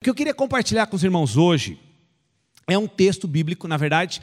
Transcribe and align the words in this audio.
O 0.00 0.04
que 0.04 0.08
eu 0.08 0.14
queria 0.14 0.32
compartilhar 0.32 0.86
com 0.86 0.96
os 0.96 1.04
irmãos 1.04 1.36
hoje 1.36 1.78
é 2.66 2.78
um 2.78 2.88
texto 2.88 3.28
bíblico, 3.28 3.68
na 3.68 3.76
verdade. 3.76 4.22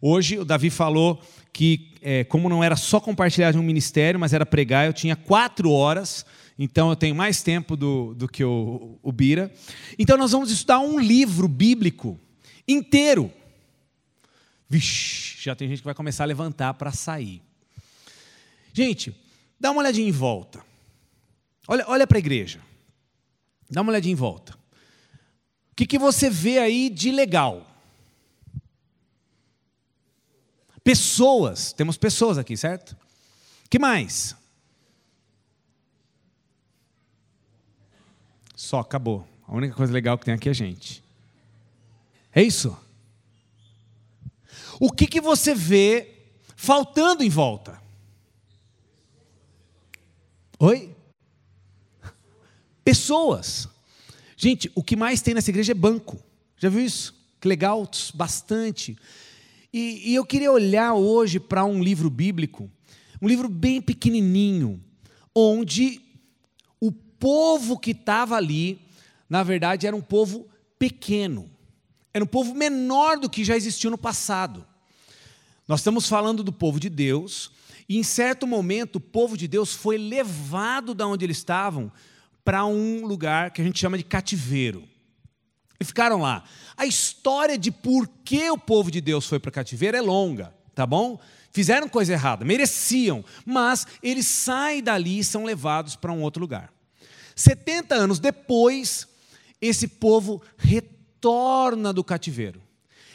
Hoje 0.00 0.38
o 0.38 0.44
Davi 0.44 0.70
falou 0.70 1.20
que, 1.52 1.94
é, 2.00 2.22
como 2.22 2.48
não 2.48 2.62
era 2.62 2.76
só 2.76 3.00
compartilhar 3.00 3.50
de 3.50 3.58
um 3.58 3.62
ministério, 3.64 4.20
mas 4.20 4.32
era 4.32 4.46
pregar, 4.46 4.86
eu 4.86 4.92
tinha 4.92 5.16
quatro 5.16 5.72
horas, 5.72 6.24
então 6.56 6.90
eu 6.90 6.94
tenho 6.94 7.12
mais 7.12 7.42
tempo 7.42 7.76
do, 7.76 8.14
do 8.14 8.28
que 8.28 8.44
o, 8.44 9.00
o 9.02 9.10
Bira. 9.10 9.52
Então 9.98 10.16
nós 10.16 10.30
vamos 10.30 10.48
estudar 10.52 10.78
um 10.78 10.96
livro 10.96 11.48
bíblico 11.48 12.20
inteiro. 12.68 13.28
Vixe, 14.68 15.42
já 15.42 15.56
tem 15.56 15.66
gente 15.66 15.78
que 15.78 15.86
vai 15.86 15.94
começar 15.94 16.22
a 16.22 16.28
levantar 16.28 16.72
para 16.74 16.92
sair. 16.92 17.42
Gente, 18.72 19.12
dá 19.58 19.72
uma 19.72 19.80
olhadinha 19.80 20.08
em 20.08 20.12
volta. 20.12 20.64
Olha, 21.66 21.84
olha 21.88 22.06
para 22.06 22.16
a 22.16 22.20
igreja. 22.20 22.60
Dá 23.68 23.82
uma 23.82 23.90
olhadinha 23.90 24.12
em 24.12 24.16
volta 24.16 24.65
que, 25.76 25.86
que 25.86 25.98
você 25.98 26.30
vê 26.30 26.58
aí 26.58 26.88
de 26.88 27.10
legal? 27.10 27.66
Pessoas, 30.82 31.72
temos 31.72 31.98
pessoas 31.98 32.38
aqui, 32.38 32.56
certo? 32.56 32.96
que 33.68 33.78
mais? 33.78 34.34
Só, 38.54 38.80
acabou. 38.80 39.28
A 39.46 39.54
única 39.54 39.74
coisa 39.74 39.92
legal 39.92 40.16
que 40.16 40.24
tem 40.24 40.32
aqui 40.32 40.48
é 40.48 40.52
a 40.52 40.54
gente. 40.54 41.04
É 42.34 42.42
isso? 42.42 42.78
O 44.80 44.90
que, 44.90 45.06
que 45.06 45.20
você 45.20 45.54
vê 45.54 46.30
faltando 46.56 47.22
em 47.22 47.28
volta? 47.28 47.82
Oi? 50.58 50.96
Pessoas. 52.82 53.68
Gente, 54.36 54.70
o 54.74 54.82
que 54.82 54.94
mais 54.94 55.22
tem 55.22 55.32
nessa 55.32 55.50
igreja 55.50 55.72
é 55.72 55.74
banco. 55.74 56.22
Já 56.58 56.68
viu 56.68 56.84
isso? 56.84 57.14
Que 57.40 57.48
legal, 57.48 57.88
bastante. 58.14 58.96
E, 59.72 60.10
e 60.10 60.14
eu 60.14 60.24
queria 60.24 60.52
olhar 60.52 60.94
hoje 60.94 61.40
para 61.40 61.64
um 61.64 61.82
livro 61.82 62.10
bíblico, 62.10 62.70
um 63.20 63.26
livro 63.26 63.48
bem 63.48 63.80
pequenininho, 63.80 64.82
onde 65.34 66.00
o 66.78 66.92
povo 66.92 67.78
que 67.78 67.92
estava 67.92 68.36
ali, 68.36 68.78
na 69.28 69.42
verdade, 69.42 69.86
era 69.86 69.96
um 69.96 70.02
povo 70.02 70.46
pequeno. 70.78 71.50
Era 72.12 72.24
um 72.24 72.28
povo 72.28 72.54
menor 72.54 73.18
do 73.18 73.30
que 73.30 73.44
já 73.44 73.56
existiu 73.56 73.90
no 73.90 73.98
passado. 73.98 74.66
Nós 75.66 75.80
estamos 75.80 76.08
falando 76.08 76.42
do 76.44 76.52
povo 76.52 76.78
de 76.78 76.88
Deus, 76.88 77.50
e 77.88 77.98
em 77.98 78.02
certo 78.02 78.46
momento 78.46 78.96
o 78.96 79.00
povo 79.00 79.36
de 79.36 79.48
Deus 79.48 79.72
foi 79.72 79.96
levado 79.96 80.94
da 80.94 81.06
onde 81.06 81.24
eles 81.24 81.38
estavam 81.38 81.90
para 82.46 82.64
um 82.64 83.04
lugar 83.04 83.50
que 83.50 83.60
a 83.60 83.64
gente 83.64 83.76
chama 83.76 83.98
de 83.98 84.04
cativeiro. 84.04 84.88
E 85.80 85.84
ficaram 85.84 86.20
lá. 86.20 86.44
A 86.76 86.86
história 86.86 87.58
de 87.58 87.72
por 87.72 88.06
que 88.24 88.48
o 88.48 88.56
povo 88.56 88.88
de 88.88 89.00
Deus 89.00 89.26
foi 89.26 89.40
para 89.40 89.50
cativeiro 89.50 89.96
é 89.96 90.00
longa, 90.00 90.54
tá 90.72 90.86
bom? 90.86 91.18
Fizeram 91.50 91.88
coisa 91.88 92.12
errada, 92.12 92.44
mereciam, 92.44 93.24
mas 93.44 93.84
eles 94.00 94.28
saem 94.28 94.80
dali 94.80 95.18
e 95.18 95.24
são 95.24 95.44
levados 95.44 95.96
para 95.96 96.12
um 96.12 96.22
outro 96.22 96.40
lugar. 96.40 96.72
70 97.34 97.96
anos 97.96 98.20
depois, 98.20 99.08
esse 99.60 99.88
povo 99.88 100.40
retorna 100.56 101.92
do 101.92 102.04
cativeiro. 102.04 102.62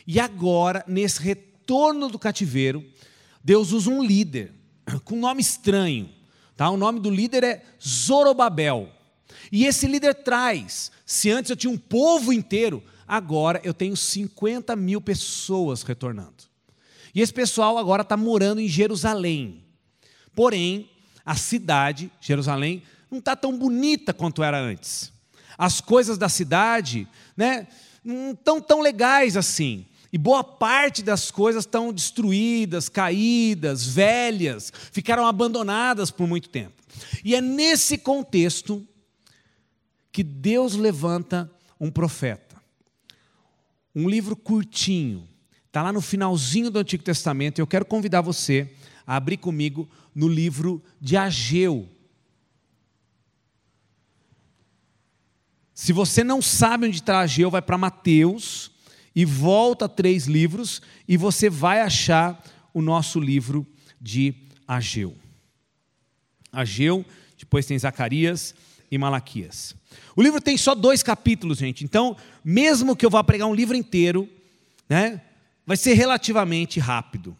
E 0.05 0.19
agora, 0.19 0.83
nesse 0.85 1.21
retorno 1.21 2.09
do 2.09 2.19
cativeiro, 2.19 2.85
Deus 3.41 3.71
usa 3.71 3.89
um 3.89 4.03
líder 4.03 4.51
com 5.05 5.15
um 5.15 5.21
nome 5.21 5.39
estranho. 5.39 6.09
Tá? 6.57 6.69
O 6.69 6.75
nome 6.75 6.99
do 6.99 7.09
líder 7.09 7.45
é 7.45 7.63
Zorobabel. 7.81 8.91
E 9.51 9.65
esse 9.65 9.85
líder 9.85 10.15
traz. 10.15 10.91
Se 11.05 11.29
antes 11.29 11.49
eu 11.49 11.55
tinha 11.55 11.71
um 11.71 11.77
povo 11.77 12.31
inteiro, 12.31 12.81
agora 13.07 13.59
eu 13.63 13.73
tenho 13.73 13.97
50 13.97 14.75
mil 14.75 15.01
pessoas 15.01 15.83
retornando. 15.83 16.49
E 17.13 17.19
esse 17.19 17.33
pessoal 17.33 17.77
agora 17.77 18.03
está 18.03 18.15
morando 18.15 18.61
em 18.61 18.67
Jerusalém. 18.67 19.65
Porém, 20.33 20.89
a 21.25 21.35
cidade, 21.35 22.09
Jerusalém, 22.21 22.81
não 23.09 23.19
está 23.19 23.35
tão 23.35 23.57
bonita 23.57 24.13
quanto 24.13 24.41
era 24.41 24.57
antes. 24.57 25.11
As 25.57 25.81
coisas 25.81 26.17
da 26.17 26.29
cidade 26.29 27.05
né, 27.35 27.67
não 28.03 28.31
estão 28.31 28.61
tão 28.61 28.79
legais 28.79 29.35
assim. 29.35 29.85
E 30.13 30.17
boa 30.17 30.43
parte 30.43 31.03
das 31.03 31.29
coisas 31.31 31.63
estão 31.63 31.91
destruídas, 31.93 32.89
caídas, 32.89 33.85
velhas, 33.85 34.71
ficaram 34.91 35.25
abandonadas 35.25 36.09
por 36.11 36.27
muito 36.27 36.49
tempo. 36.49 36.81
E 37.23 37.35
é 37.35 37.41
nesse 37.41 37.97
contexto 37.97 38.85
que 40.11 40.23
Deus 40.23 40.75
levanta 40.75 41.51
um 41.79 41.89
profeta. 41.89 42.61
Um 43.95 44.09
livro 44.09 44.35
curtinho, 44.35 45.27
está 45.67 45.81
lá 45.81 45.91
no 45.91 46.01
finalzinho 46.01 46.69
do 46.69 46.79
Antigo 46.79 47.03
Testamento, 47.03 47.59
e 47.59 47.61
eu 47.61 47.67
quero 47.67 47.85
convidar 47.85 48.21
você 48.21 48.73
a 49.05 49.15
abrir 49.15 49.37
comigo 49.37 49.89
no 50.13 50.27
livro 50.27 50.83
de 50.99 51.17
Ageu. 51.17 51.89
Se 55.73 55.91
você 55.91 56.23
não 56.23 56.41
sabe 56.41 56.87
onde 56.87 56.97
está 56.97 57.19
Ageu, 57.19 57.49
vai 57.49 57.61
para 57.61 57.77
Mateus 57.77 58.71
e 59.15 59.25
volta 59.25 59.89
três 59.89 60.27
livros 60.27 60.81
e 61.07 61.17
você 61.17 61.49
vai 61.49 61.81
achar 61.81 62.43
o 62.73 62.81
nosso 62.81 63.19
livro 63.19 63.65
de 63.99 64.35
Ageu. 64.67 65.15
Ageu, 66.51 67.03
depois 67.37 67.65
tem 67.65 67.79
Zacarias 67.79 68.53
e 68.91 68.97
Malaquias. 68.97 69.73
O 70.15 70.21
livro 70.21 70.41
tem 70.41 70.57
só 70.57 70.75
dois 70.75 71.01
capítulos, 71.01 71.57
gente. 71.57 71.85
Então, 71.85 72.17
mesmo 72.43 72.95
que 72.95 73.05
eu 73.05 73.09
vá 73.09 73.23
pregar 73.23 73.47
um 73.47 73.55
livro 73.55 73.75
inteiro, 73.75 74.29
né, 74.89 75.21
vai 75.65 75.77
ser 75.77 75.93
relativamente 75.93 76.79
rápido. 76.79 77.35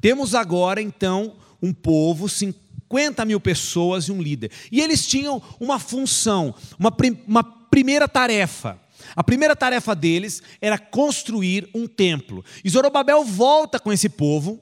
Temos 0.00 0.34
agora, 0.34 0.80
então, 0.80 1.36
um 1.62 1.72
povo, 1.72 2.28
50 2.28 3.24
mil 3.24 3.40
pessoas 3.40 4.04
e 4.04 4.12
um 4.12 4.22
líder. 4.22 4.50
E 4.72 4.80
eles 4.80 5.06
tinham 5.06 5.42
uma 5.60 5.78
função, 5.78 6.54
uma, 6.78 6.90
prim 6.90 7.18
uma 7.26 7.44
primeira 7.44 8.08
tarefa. 8.08 8.80
A 9.14 9.22
primeira 9.22 9.54
tarefa 9.54 9.94
deles 9.94 10.42
era 10.60 10.78
construir 10.78 11.68
um 11.74 11.86
templo. 11.86 12.44
E 12.64 12.70
Zorobabel 12.70 13.22
volta 13.24 13.78
com 13.78 13.92
esse 13.92 14.08
povo, 14.08 14.60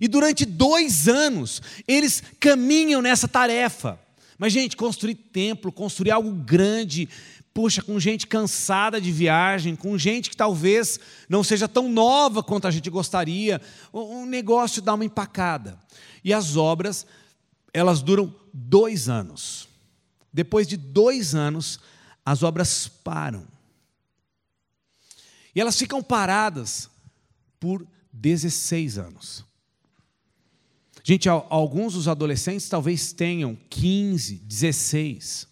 e 0.00 0.08
durante 0.08 0.44
dois 0.44 1.08
anos 1.08 1.60
eles 1.86 2.22
caminham 2.38 3.02
nessa 3.02 3.28
tarefa. 3.28 3.98
Mas, 4.40 4.54
gente, 4.54 4.74
construir 4.74 5.16
templo, 5.16 5.70
construir 5.70 6.12
algo 6.12 6.32
grande, 6.32 7.06
puxa, 7.52 7.82
com 7.82 8.00
gente 8.00 8.26
cansada 8.26 8.98
de 8.98 9.12
viagem, 9.12 9.76
com 9.76 9.98
gente 9.98 10.30
que 10.30 10.36
talvez 10.36 10.98
não 11.28 11.44
seja 11.44 11.68
tão 11.68 11.90
nova 11.90 12.42
quanto 12.42 12.66
a 12.66 12.70
gente 12.70 12.88
gostaria, 12.88 13.60
um 13.92 14.24
negócio 14.24 14.80
dá 14.80 14.94
uma 14.94 15.04
empacada. 15.04 15.78
E 16.24 16.32
as 16.32 16.56
obras, 16.56 17.06
elas 17.70 18.00
duram 18.00 18.34
dois 18.50 19.10
anos. 19.10 19.68
Depois 20.32 20.66
de 20.66 20.78
dois 20.78 21.34
anos, 21.34 21.78
as 22.24 22.42
obras 22.42 22.88
param. 22.88 23.46
E 25.54 25.60
elas 25.60 25.78
ficam 25.78 26.02
paradas 26.02 26.88
por 27.60 27.86
16 28.10 28.96
anos. 28.96 29.49
Gente, 31.10 31.28
alguns 31.28 31.94
dos 31.94 32.06
adolescentes 32.06 32.68
talvez 32.68 33.12
tenham 33.12 33.58
15, 33.68 34.36
16. 34.44 35.48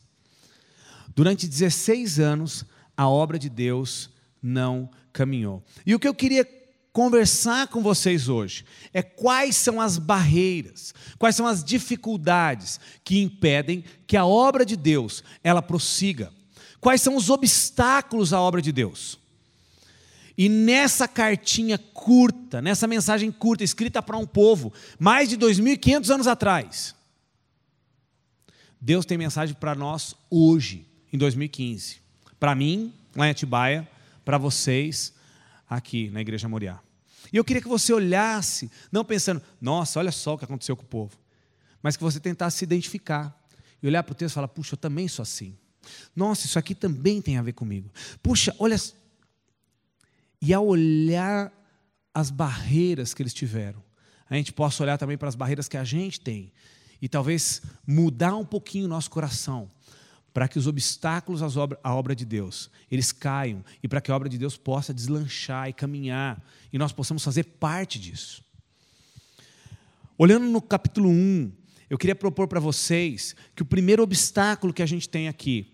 Durante 1.17 1.49
16 1.49 2.21
anos, 2.21 2.65
a 2.97 3.09
obra 3.09 3.41
de 3.41 3.49
Deus 3.49 4.09
não 4.41 4.89
caminhou. 5.13 5.65
E 5.85 5.97
o 5.97 5.99
que 5.99 6.07
eu 6.07 6.15
queria 6.15 6.49
conversar 6.93 7.67
com 7.67 7.83
vocês 7.83 8.29
hoje 8.29 8.65
é 8.95 9.03
quais 9.03 9.57
são 9.57 9.81
as 9.81 9.99
barreiras, 9.99 10.95
quais 11.19 11.35
são 11.35 11.45
as 11.45 11.65
dificuldades 11.65 12.79
que 13.03 13.21
impedem 13.21 13.83
que 14.07 14.17
a 14.17 14.25
obra 14.25 14.65
de 14.65 14.77
Deus 14.77 15.25
ela 15.43 15.61
prossiga. 15.61 16.33
Quais 16.81 17.03
são 17.03 17.17
os 17.17 17.31
obstáculos 17.31 18.33
à 18.33 18.41
obra 18.41 18.63
de 18.63 18.71
Deus? 18.71 19.19
E 20.39 20.49
nessa 20.49 21.09
cartinha 21.09 21.77
curta, 21.77 22.63
nessa 22.63 22.87
mensagem 22.87 23.33
curta, 23.33 23.65
escrita 23.65 24.01
para 24.01 24.17
um 24.17 24.25
povo, 24.25 24.73
mais 24.97 25.29
de 25.29 25.37
2.500 25.37 26.15
anos 26.15 26.27
atrás, 26.29 26.95
Deus 28.81 29.05
tem 29.05 29.19
mensagem 29.19 29.57
para 29.57 29.75
nós 29.75 30.15
hoje, 30.31 30.87
em 31.13 31.19
2015. 31.19 31.97
Para 32.39 32.55
mim, 32.55 32.95
lá 33.17 33.27
em 33.27 33.31
Atibaia, 33.31 33.89
para 34.25 34.39
vocês, 34.39 35.13
aqui 35.69 36.09
na 36.11 36.21
Igreja 36.21 36.49
Moriá. 36.49 36.79
E 37.33 37.37
eu 37.37 37.45
queria 37.45 37.61
que 37.61 37.69
você 37.69 37.93
olhasse, 37.93 38.71
não 38.93 39.05
pensando, 39.05 39.43
nossa, 39.61 39.99
olha 39.99 40.13
só 40.13 40.35
o 40.35 40.39
que 40.39 40.45
aconteceu 40.45 40.77
com 40.77 40.85
o 40.85 40.87
povo, 40.87 41.19
mas 41.83 41.97
que 41.97 42.03
você 42.05 42.21
tentasse 42.21 42.59
se 42.59 42.65
identificar 42.65 43.37
e 43.83 43.89
olhar 43.89 44.05
para 44.05 44.13
o 44.13 44.15
texto 44.15 44.35
e 44.35 44.37
falar, 44.37 44.49
puxa, 44.49 44.75
eu 44.75 44.79
também 44.79 45.09
sou 45.09 45.25
assim. 45.25 45.57
Nossa, 46.15 46.47
isso 46.47 46.61
aqui 46.61 46.77
também 46.77 47.21
tem 47.21 47.39
a 47.39 47.43
ver 47.43 47.55
comigo. 47.55 47.91
Puxa, 48.23 48.55
olha, 48.61 48.77
e 50.41 50.55
ao 50.55 50.67
olhar 50.67 51.53
as 52.15 52.31
barreiras 52.31 53.15
que 53.15 53.23
eles 53.23 53.35
tiveram, 53.35 53.83
a 54.29 54.35
gente 54.35 54.53
possa 54.53 54.83
olhar 54.83 54.99
também 54.99 55.17
para 55.17 55.29
as 55.29 55.35
barreiras 55.35 55.69
que 55.69 55.77
a 55.77 55.85
gente 55.85 56.21
tem 56.21 56.53
e 57.01 57.09
talvez 57.09 57.63
mudar 57.87 58.35
um 58.37 58.45
pouquinho 58.45 58.87
o 58.87 58.89
nosso 58.89 59.11
coração 59.11 59.71
para 60.33 60.47
que 60.47 60.59
os 60.59 60.67
obstáculos 60.67 61.41
à 61.43 61.95
obra 61.95 62.15
de 62.15 62.25
Deus, 62.25 62.71
eles 62.91 63.11
caiam 63.11 63.65
e 63.83 63.89
para 63.89 64.01
que 64.01 64.11
a 64.11 64.15
obra 64.15 64.29
de 64.29 64.39
Deus 64.39 64.57
possa 64.57 64.93
deslanchar 64.95 65.69
e 65.69 65.73
caminhar 65.73 66.45
e 66.73 66.79
nós 66.79 66.93
possamos 66.93 67.25
fazer 67.25 67.45
parte 67.45 67.99
disso. 67.99 68.45
Olhando 70.17 70.47
no 70.47 70.61
capítulo 70.61 71.09
1, 71.09 71.53
eu 71.89 71.97
queria 71.97 72.15
propor 72.15 72.47
para 72.47 72.61
vocês 72.61 73.35
que 73.55 73.63
o 73.63 73.67
primeiro 73.67 74.03
obstáculo 74.03 74.73
que 74.73 74.83
a 74.83 74.87
gente 74.87 75.09
tem 75.09 75.29
aqui 75.29 75.73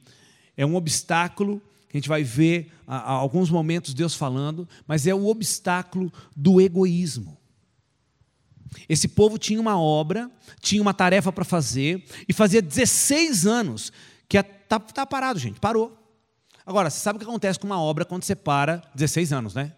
é 0.57 0.65
um 0.65 0.77
obstáculo 0.77 1.61
a 1.95 1.97
gente 1.97 2.09
vai 2.09 2.25
ver 2.25 2.73
a, 2.87 3.13
alguns 3.13 3.49
momentos 3.49 3.95
Deus 3.95 4.15
falando, 4.15 4.69
mas 4.87 5.07
é 5.07 5.15
o 5.15 5.27
obstáculo 5.27 6.13
do 6.37 6.61
egoísmo. 6.61 7.39
Esse 8.89 9.07
povo 9.07 9.39
tinha 9.39 9.61
uma 9.61 9.81
obra, 9.81 10.29
tinha 10.61 10.83
uma 10.83 10.93
tarefa 10.93 11.31
para 11.33 11.45
fazer, 11.45 12.05
e 12.29 12.33
fazia 12.33 12.61
16 12.61 13.47
anos 13.47 13.93
que 14.29 14.37
está 14.37 14.81
tá 14.81 15.07
parado, 15.07 15.39
gente, 15.39 15.61
parou. 15.61 15.97
Agora, 16.67 16.91
você 16.91 16.99
sabe 16.99 17.17
o 17.17 17.21
que 17.21 17.27
acontece 17.27 17.61
com 17.61 17.67
uma 17.67 17.81
obra 17.81 18.05
quando 18.05 18.25
você 18.25 18.35
para 18.35 18.83
16 18.95 19.33
anos, 19.33 19.55
né? 19.55 19.73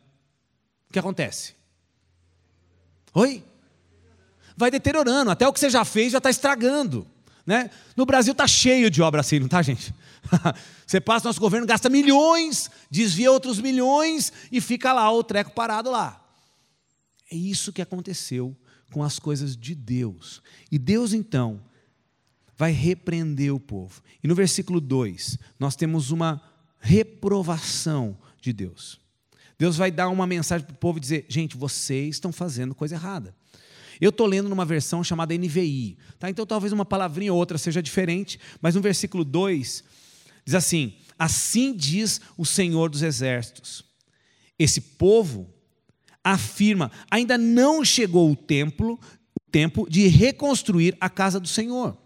O 0.88 0.92
que 0.94 0.98
acontece? 0.98 1.54
Oi? 3.12 3.44
Vai 4.56 4.70
deteriorando, 4.70 5.30
até 5.30 5.46
o 5.46 5.52
que 5.52 5.60
você 5.60 5.68
já 5.68 5.84
fez 5.84 6.12
já 6.12 6.18
está 6.18 6.30
estragando. 6.30 7.06
Né? 7.44 7.70
No 7.94 8.06
Brasil 8.06 8.32
está 8.32 8.46
cheio 8.46 8.90
de 8.90 9.02
obra 9.02 9.20
assim, 9.20 9.38
não 9.38 9.46
está, 9.46 9.60
gente? 9.60 9.94
você 10.86 11.00
passa, 11.00 11.26
nosso 11.26 11.40
governo 11.40 11.66
gasta 11.66 11.90
milhões, 11.90 12.70
desvia 12.88 13.32
outros 13.32 13.58
milhões 13.58 14.32
e 14.52 14.60
fica 14.60 14.92
lá 14.92 15.10
o 15.10 15.24
treco 15.24 15.50
parado 15.50 15.90
lá. 15.90 16.24
É 17.30 17.34
isso 17.34 17.72
que 17.72 17.82
aconteceu 17.82 18.56
com 18.92 19.02
as 19.02 19.18
coisas 19.18 19.56
de 19.56 19.74
Deus. 19.74 20.40
E 20.70 20.78
Deus, 20.78 21.12
então, 21.12 21.60
vai 22.56 22.70
repreender 22.70 23.52
o 23.52 23.58
povo. 23.58 24.00
E 24.22 24.28
no 24.28 24.34
versículo 24.36 24.80
2, 24.80 25.36
nós 25.58 25.74
temos 25.74 26.12
uma 26.12 26.40
reprovação 26.78 28.16
de 28.40 28.52
Deus. 28.52 29.00
Deus 29.58 29.76
vai 29.76 29.90
dar 29.90 30.08
uma 30.08 30.26
mensagem 30.26 30.64
para 30.64 30.74
o 30.74 30.78
povo 30.78 30.98
e 30.98 31.00
dizer: 31.00 31.26
gente, 31.28 31.56
vocês 31.56 32.14
estão 32.14 32.30
fazendo 32.30 32.76
coisa 32.76 32.94
errada. 32.94 33.34
Eu 34.00 34.10
estou 34.10 34.26
lendo 34.26 34.48
numa 34.48 34.64
versão 34.64 35.02
chamada 35.02 35.36
NVI, 35.36 35.96
tá? 36.18 36.30
então 36.30 36.46
talvez 36.46 36.72
uma 36.72 36.84
palavrinha 36.84 37.32
ou 37.32 37.38
outra 37.38 37.56
seja 37.56 37.82
diferente, 37.82 38.38
mas 38.60 38.74
no 38.74 38.82
versículo 38.82 39.24
2 39.24 39.82
diz 40.46 40.54
assim: 40.54 40.94
Assim 41.18 41.74
diz 41.74 42.20
o 42.36 42.46
Senhor 42.46 42.88
dos 42.88 43.02
Exércitos. 43.02 43.84
Esse 44.58 44.80
povo 44.80 45.52
afirma: 46.22 46.90
ainda 47.10 47.36
não 47.36 47.84
chegou 47.84 48.30
o 48.30 48.36
templo, 48.36 48.98
o 49.34 49.50
tempo 49.50 49.88
de 49.90 50.06
reconstruir 50.06 50.96
a 51.00 51.10
casa 51.10 51.40
do 51.40 51.48
Senhor. 51.48 51.98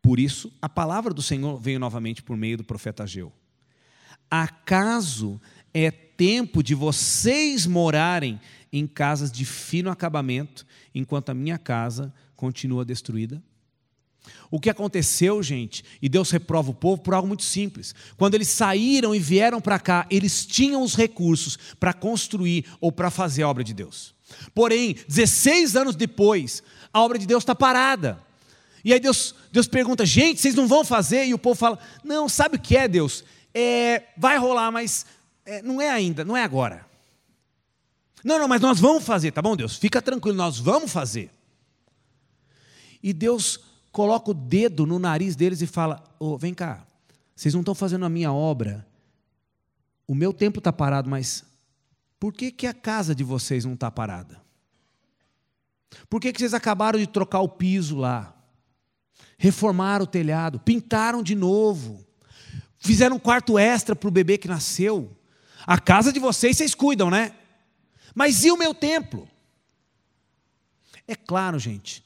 Por 0.00 0.18
isso, 0.18 0.52
a 0.60 0.68
palavra 0.68 1.14
do 1.14 1.22
Senhor 1.22 1.58
veio 1.60 1.78
novamente 1.78 2.22
por 2.22 2.36
meio 2.36 2.56
do 2.56 2.64
profeta 2.64 3.04
Ageu. 3.04 3.32
Acaso 4.28 5.40
é 5.72 5.90
tempo 5.90 6.62
de 6.62 6.74
vocês 6.74 7.66
morarem 7.66 8.40
em 8.72 8.86
casas 8.86 9.30
de 9.30 9.44
fino 9.44 9.90
acabamento, 9.90 10.66
enquanto 10.94 11.28
a 11.28 11.34
minha 11.34 11.58
casa 11.58 12.12
continua 12.34 12.84
destruída? 12.84 13.42
O 14.50 14.60
que 14.60 14.70
aconteceu, 14.70 15.42
gente, 15.42 15.84
e 16.00 16.08
Deus 16.08 16.30
reprova 16.30 16.70
o 16.70 16.74
povo 16.74 17.00
por 17.00 17.14
algo 17.14 17.26
muito 17.26 17.42
simples. 17.42 17.94
Quando 18.16 18.34
eles 18.34 18.48
saíram 18.48 19.14
e 19.14 19.18
vieram 19.18 19.60
para 19.60 19.78
cá, 19.78 20.06
eles 20.10 20.44
tinham 20.44 20.82
os 20.82 20.94
recursos 20.94 21.58
para 21.80 21.92
construir 21.92 22.66
ou 22.80 22.92
para 22.92 23.10
fazer 23.10 23.42
a 23.42 23.48
obra 23.48 23.64
de 23.64 23.72
Deus. 23.72 24.14
Porém, 24.54 24.96
16 25.08 25.76
anos 25.76 25.96
depois, 25.96 26.62
a 26.92 27.00
obra 27.00 27.18
de 27.18 27.26
Deus 27.26 27.42
está 27.42 27.54
parada. 27.54 28.20
E 28.84 28.92
aí 28.92 29.00
Deus, 29.00 29.34
Deus 29.50 29.66
pergunta, 29.66 30.04
gente, 30.04 30.40
vocês 30.40 30.54
não 30.54 30.66
vão 30.66 30.84
fazer? 30.84 31.24
E 31.26 31.34
o 31.34 31.38
povo 31.38 31.54
fala, 31.54 31.78
não, 32.04 32.28
sabe 32.28 32.56
o 32.56 32.60
que 32.60 32.76
é, 32.76 32.86
Deus? 32.86 33.24
É, 33.54 34.02
vai 34.16 34.36
rolar, 34.38 34.70
mas 34.70 35.06
é, 35.46 35.62
não 35.62 35.80
é 35.80 35.88
ainda, 35.88 36.24
não 36.24 36.36
é 36.36 36.42
agora. 36.42 36.86
Não, 38.24 38.38
não, 38.38 38.46
mas 38.46 38.60
nós 38.60 38.78
vamos 38.78 39.04
fazer, 39.04 39.32
tá 39.32 39.42
bom, 39.42 39.56
Deus? 39.56 39.76
Fica 39.76 40.00
tranquilo, 40.00 40.36
nós 40.36 40.58
vamos 40.58 40.92
fazer. 40.92 41.30
E 43.02 43.12
Deus 43.12 43.58
coloca 43.92 44.30
o 44.30 44.34
dedo 44.34 44.86
no 44.86 44.98
nariz 44.98 45.36
deles 45.36 45.60
e 45.60 45.66
fala: 45.66 46.02
oh, 46.18 46.36
vem 46.36 46.54
cá, 46.54 46.84
vocês 47.36 47.54
não 47.54 47.60
estão 47.60 47.74
fazendo 47.74 48.04
a 48.04 48.08
minha 48.08 48.32
obra, 48.32 48.86
o 50.08 50.14
meu 50.14 50.32
tempo 50.32 50.58
está 50.58 50.72
parado, 50.72 51.08
mas 51.08 51.44
por 52.18 52.32
que, 52.32 52.50
que 52.50 52.66
a 52.66 52.74
casa 52.74 53.14
de 53.14 53.22
vocês 53.22 53.64
não 53.64 53.74
está 53.74 53.90
parada? 53.90 54.40
Por 56.08 56.20
que, 56.20 56.32
que 56.32 56.38
vocês 56.38 56.54
acabaram 56.54 56.98
de 56.98 57.06
trocar 57.06 57.40
o 57.40 57.48
piso 57.48 57.98
lá? 57.98 58.34
Reformaram 59.36 60.04
o 60.04 60.06
telhado, 60.06 60.58
pintaram 60.58 61.22
de 61.22 61.34
novo, 61.34 62.04
fizeram 62.78 63.16
um 63.16 63.18
quarto 63.18 63.58
extra 63.58 63.94
para 63.94 64.08
o 64.08 64.12
bebê 64.12 64.38
que 64.38 64.48
nasceu. 64.48 65.14
A 65.66 65.78
casa 65.78 66.12
de 66.12 66.18
vocês 66.18 66.56
vocês 66.56 66.74
cuidam, 66.74 67.10
né? 67.10 67.34
Mas 68.14 68.44
e 68.44 68.50
o 68.50 68.56
meu 68.56 68.74
templo? 68.74 69.28
É 71.06 71.14
claro, 71.14 71.58
gente, 71.58 72.02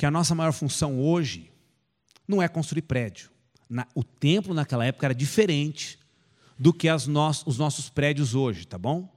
que 0.00 0.06
a 0.06 0.10
nossa 0.10 0.34
maior 0.34 0.52
função 0.52 0.98
hoje 0.98 1.52
não 2.26 2.40
é 2.40 2.48
construir 2.48 2.80
prédio. 2.80 3.30
Na, 3.68 3.86
o 3.94 4.02
templo 4.02 4.54
naquela 4.54 4.82
época 4.82 5.06
era 5.06 5.14
diferente 5.14 5.98
do 6.58 6.72
que 6.72 6.88
no, 7.06 7.28
os 7.44 7.58
nossos 7.58 7.90
prédios 7.90 8.34
hoje, 8.34 8.66
tá 8.66 8.78
bom? 8.78 9.14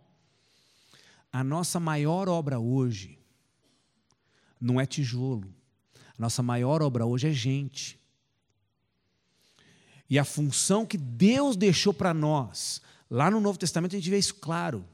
A 1.31 1.41
nossa 1.41 1.79
maior 1.79 2.27
obra 2.27 2.59
hoje 2.59 3.17
não 4.59 4.77
é 4.77 4.85
tijolo. 4.85 5.55
A 6.17 6.21
nossa 6.21 6.43
maior 6.43 6.81
obra 6.81 7.05
hoje 7.05 7.29
é 7.29 7.31
gente. 7.31 7.97
E 10.09 10.19
a 10.19 10.25
função 10.25 10.85
que 10.85 10.97
Deus 10.97 11.55
deixou 11.55 11.93
para 11.93 12.13
nós, 12.13 12.81
lá 13.09 13.31
no 13.31 13.39
Novo 13.39 13.57
Testamento 13.57 13.95
a 13.95 13.99
gente 13.99 14.09
vê 14.09 14.17
isso 14.17 14.35
claro, 14.35 14.85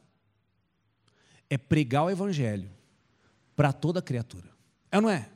é 1.50 1.58
pregar 1.58 2.04
o 2.04 2.12
Evangelho 2.12 2.70
para 3.56 3.74
toda 3.74 4.04
criatura. 4.04 4.52
É 4.92 4.98
ou 4.98 5.02
não 5.02 5.10
é? 5.10 5.32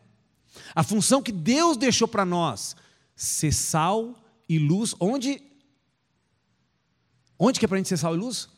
A 0.75 0.83
função 0.83 1.21
que 1.21 1.31
Deus 1.31 1.77
deixou 1.77 2.07
para 2.07 2.25
nós, 2.25 2.75
ser 3.15 3.51
sal 3.51 4.15
e 4.47 4.59
luz, 4.59 4.95
onde? 4.99 5.41
Onde 7.37 7.59
que 7.59 7.65
é 7.65 7.67
para 7.67 7.77
a 7.77 7.79
gente 7.79 7.89
ser 7.89 7.97
sal 7.97 8.15
e 8.15 8.17
luz? 8.17 8.49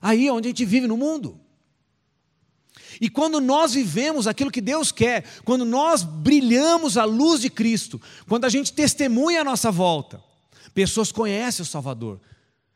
Aí 0.00 0.30
onde 0.30 0.48
a 0.48 0.50
gente 0.50 0.64
vive 0.64 0.86
no 0.86 0.96
mundo. 0.96 1.40
E 3.00 3.08
quando 3.08 3.40
nós 3.40 3.72
vivemos 3.74 4.26
aquilo 4.26 4.50
que 4.50 4.60
Deus 4.60 4.92
quer, 4.92 5.24
quando 5.44 5.64
nós 5.64 6.02
brilhamos 6.02 6.96
a 6.96 7.04
luz 7.04 7.40
de 7.40 7.50
Cristo, 7.50 8.00
quando 8.28 8.44
a 8.44 8.48
gente 8.48 8.72
testemunha 8.72 9.40
a 9.40 9.44
nossa 9.44 9.70
volta, 9.70 10.22
pessoas 10.74 11.12
conhecem 11.12 11.62
o 11.62 11.66
Salvador, 11.66 12.20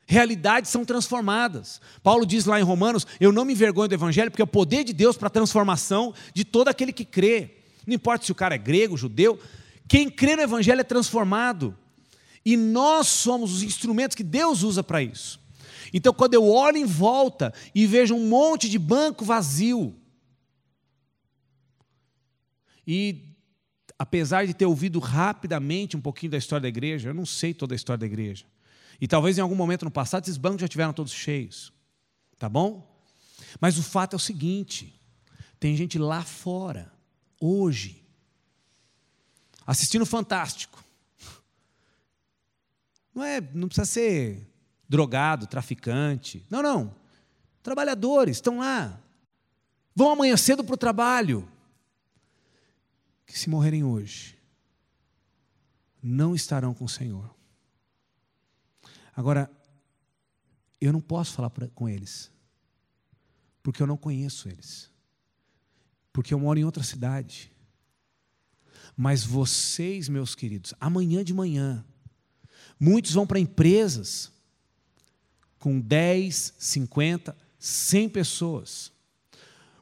realidades 0.07 0.71
são 0.71 0.85
transformadas. 0.85 1.81
Paulo 2.03 2.25
diz 2.25 2.45
lá 2.45 2.59
em 2.59 2.63
Romanos: 2.65 3.07
Eu 3.21 3.33
não 3.33 3.45
me 3.45 3.53
envergonho 3.53 3.89
do 3.89 3.95
Evangelho, 3.95 4.31
porque 4.31 4.43
é 4.43 4.45
o 4.45 4.49
poder 4.49 4.85
de 4.85 4.93
Deus 4.93 5.17
para 5.17 5.27
a 5.27 5.31
transformação 5.31 6.15
de 6.33 6.45
todo 6.45 6.69
aquele 6.69 6.93
que 6.93 7.05
crê. 7.05 7.56
Não 7.87 7.95
importa 7.95 8.25
se 8.25 8.33
o 8.33 8.35
cara 8.35 8.57
é 8.57 8.59
grego, 8.59 8.97
judeu, 8.97 9.41
quem 9.87 10.11
crê 10.11 10.35
no 10.35 10.43
Evangelho 10.43 10.81
é 10.81 10.85
transformado. 10.85 11.77
E 12.45 12.57
nós 12.57 13.07
somos 13.07 13.53
os 13.53 13.63
instrumentos 13.63 14.15
que 14.15 14.25
Deus 14.25 14.63
usa 14.63 14.83
para 14.83 15.03
isso. 15.03 15.41
Então, 15.93 16.13
quando 16.13 16.35
eu 16.35 16.47
olho 16.49 16.77
em 16.77 16.85
volta 16.85 17.55
e 17.75 17.87
vejo 17.87 18.15
um 18.15 18.29
monte 18.29 18.69
de 18.69 18.79
banco 18.79 19.25
vazio, 19.25 19.95
e 22.87 23.37
apesar 23.99 24.47
de 24.47 24.55
ter 24.55 24.67
ouvido 24.67 24.99
rapidamente 24.99 25.97
um 25.97 26.01
pouquinho 26.01 26.33
da 26.33 26.39
história 26.39 26.63
da 26.63 26.69
igreja, 26.69 27.11
eu 27.11 27.15
não 27.15 27.27
sei 27.27 27.55
toda 27.55 27.75
a 27.75 27.77
história 27.77 27.99
da 27.99 28.07
igreja. 28.07 28.45
E 29.01 29.07
talvez 29.07 29.39
em 29.39 29.41
algum 29.41 29.55
momento 29.55 29.85
no 29.85 29.91
passado 29.91 30.25
esses 30.25 30.37
bancos 30.37 30.61
já 30.61 30.67
estiveram 30.67 30.93
todos 30.93 31.13
cheios. 31.13 31.73
Tá 32.39 32.49
bom? 32.49 32.97
Mas 33.61 33.79
o 33.79 33.83
fato 33.83 34.15
é 34.15 34.17
o 34.17 34.21
seguinte: 34.21 35.01
tem 35.59 35.77
gente 35.77 35.99
lá 35.99 36.23
fora 36.23 36.96
hoje, 37.41 38.05
assistindo 39.67 40.07
Fantástico. 40.07 40.83
Não 43.15 43.25
é, 43.25 43.41
não 43.41 43.69
precisa 43.69 43.87
ser 43.87 44.47
drogado, 44.89 45.47
traficante. 45.47 46.45
Não, 46.51 46.63
não. 46.63 46.95
Trabalhadores 47.63 48.37
estão 48.37 48.59
lá. 48.59 49.01
Vão 49.95 50.11
amanhã 50.11 50.37
cedo 50.37 50.63
para 50.63 50.75
o 50.75 50.79
trabalho. 50.79 51.49
Que 53.25 53.39
se 53.39 53.51
morrerem 53.51 53.83
hoje, 53.83 54.39
não 56.03 56.35
estarão 56.35 56.73
com 56.73 56.85
o 56.85 56.89
Senhor. 56.89 57.35
Agora, 59.17 59.51
eu 60.81 60.93
não 60.93 61.01
posso 61.01 61.33
falar 61.33 61.51
pra, 61.51 61.67
com 61.69 61.89
eles, 61.89 62.31
porque 63.63 63.83
eu 63.83 63.87
não 63.87 63.97
conheço 63.97 64.49
eles 64.49 64.95
porque 66.17 66.33
eu 66.33 66.39
moro 66.39 66.59
em 66.59 66.65
outra 66.65 66.83
cidade. 66.83 67.53
Mas 68.97 69.23
vocês, 69.23 70.09
meus 70.09 70.35
queridos, 70.35 70.73
amanhã 70.81 71.23
de 71.23 71.35
manhã, 71.35 71.85
muitos 72.81 73.13
vão 73.13 73.27
para 73.27 73.39
empresas 73.39 74.33
com 75.59 75.79
10, 75.79 76.55
50, 76.59 77.37
100 77.59 78.09
pessoas. 78.09 78.91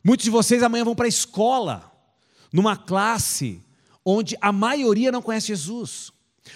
Muitos 0.02 0.24
de 0.24 0.30
vocês 0.30 0.60
amanhã 0.64 0.84
vão 0.84 0.96
para 0.96 1.06
a 1.06 1.08
escola, 1.08 1.92
numa 2.52 2.76
classe 2.76 3.62
onde 4.04 4.36
a 4.40 4.50
maioria 4.50 5.12
não 5.12 5.22
conhece 5.22 5.46
Jesus. 5.46 6.10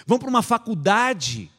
vão 0.04 0.18
para 0.18 0.28
uma 0.28 0.42
faculdade. 0.42 1.52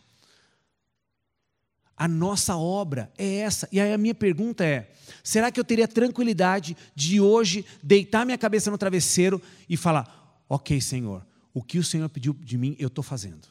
A 2.00 2.08
nossa 2.08 2.56
obra 2.56 3.12
é 3.18 3.40
essa. 3.40 3.68
E 3.74 3.80
aí 3.80 3.92
a 3.92 3.98
minha 3.98 4.16
pergunta 4.16 4.64
é: 4.64 4.90
será 5.22 5.52
que 5.52 5.60
eu 5.60 5.66
teria 5.66 5.86
tranquilidade 5.86 6.78
de 6.96 7.20
hoje 7.20 7.66
deitar 7.84 8.26
minha 8.26 8.38
cabeça 8.38 8.72
no 8.72 8.78
travesseiro 8.78 9.42
e 9.68 9.76
falar, 9.76 10.44
ok, 10.48 10.80
Senhor, 10.80 11.28
o 11.54 11.62
que 11.62 11.78
o 11.78 11.84
Senhor 11.84 12.08
pediu 12.08 12.34
de 12.34 12.58
mim, 12.58 12.74
eu 12.80 12.88
estou 12.88 13.04
fazendo. 13.04 13.50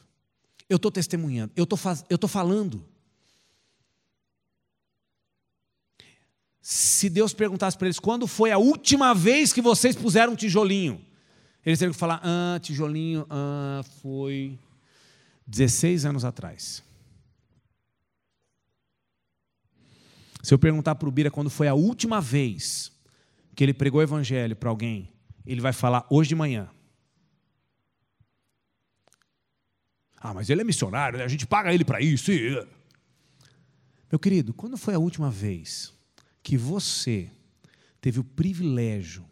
Eu 0.67 0.77
estou 0.77 0.91
testemunhando, 0.91 1.53
eu 1.55 1.63
estou 1.63 1.77
faz... 1.77 2.03
falando. 2.27 2.83
Se 6.59 7.07
Deus 7.07 7.33
perguntasse 7.33 7.77
para 7.77 7.85
eles 7.85 7.99
quando 7.99 8.25
foi 8.25 8.51
a 8.51 8.57
última 8.57 9.13
vez 9.13 9.53
que 9.53 9.61
vocês 9.61 9.95
puseram 9.95 10.33
um 10.33 10.35
tijolinho, 10.35 10.99
eles 11.63 11.77
teriam 11.77 11.93
que 11.93 11.99
falar: 11.99 12.19
ah, 12.23 12.59
tijolinho, 12.59 13.27
ah, 13.29 13.83
foi 14.01 14.57
16 15.45 16.05
anos 16.05 16.25
atrás. 16.25 16.88
Se 20.41 20.53
eu 20.53 20.59
perguntar 20.59 20.95
para 20.95 21.09
o 21.09 21.11
Bira 21.11 21.29
quando 21.29 21.49
foi 21.49 21.67
a 21.67 21.73
última 21.73 22.21
vez 22.21 22.91
que 23.55 23.63
ele 23.63 23.73
pregou 23.73 23.99
o 23.99 24.03
evangelho 24.03 24.55
para 24.55 24.69
alguém, 24.69 25.11
ele 25.45 25.61
vai 25.61 25.73
falar 25.73 26.05
hoje 26.09 26.29
de 26.29 26.35
manhã. 26.35 26.69
Ah, 30.17 30.33
mas 30.33 30.49
ele 30.49 30.61
é 30.61 30.63
missionário, 30.63 31.19
né? 31.19 31.25
a 31.25 31.27
gente 31.27 31.47
paga 31.47 31.73
ele 31.73 31.85
para 31.85 32.01
isso. 32.01 32.31
Meu 34.11 34.19
querido, 34.19 34.53
quando 34.53 34.77
foi 34.77 34.93
a 34.93 34.99
última 34.99 35.29
vez 35.29 35.93
que 36.41 36.57
você 36.57 37.31
teve 38.01 38.19
o 38.19 38.23
privilégio 38.23 39.25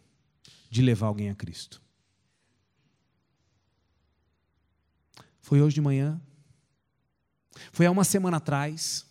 de 0.70 0.82
levar 0.82 1.06
alguém 1.06 1.30
a 1.30 1.34
Cristo? 1.34 1.82
Foi 5.40 5.62
hoje 5.62 5.74
de 5.74 5.80
manhã? 5.80 6.20
Foi 7.72 7.86
há 7.86 7.90
uma 7.90 8.04
semana 8.04 8.36
atrás? 8.36 9.07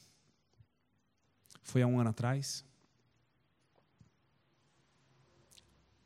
Foi 1.67 1.81
há 1.81 1.87
um 1.87 1.99
ano 1.99 2.11
atrás? 2.11 2.63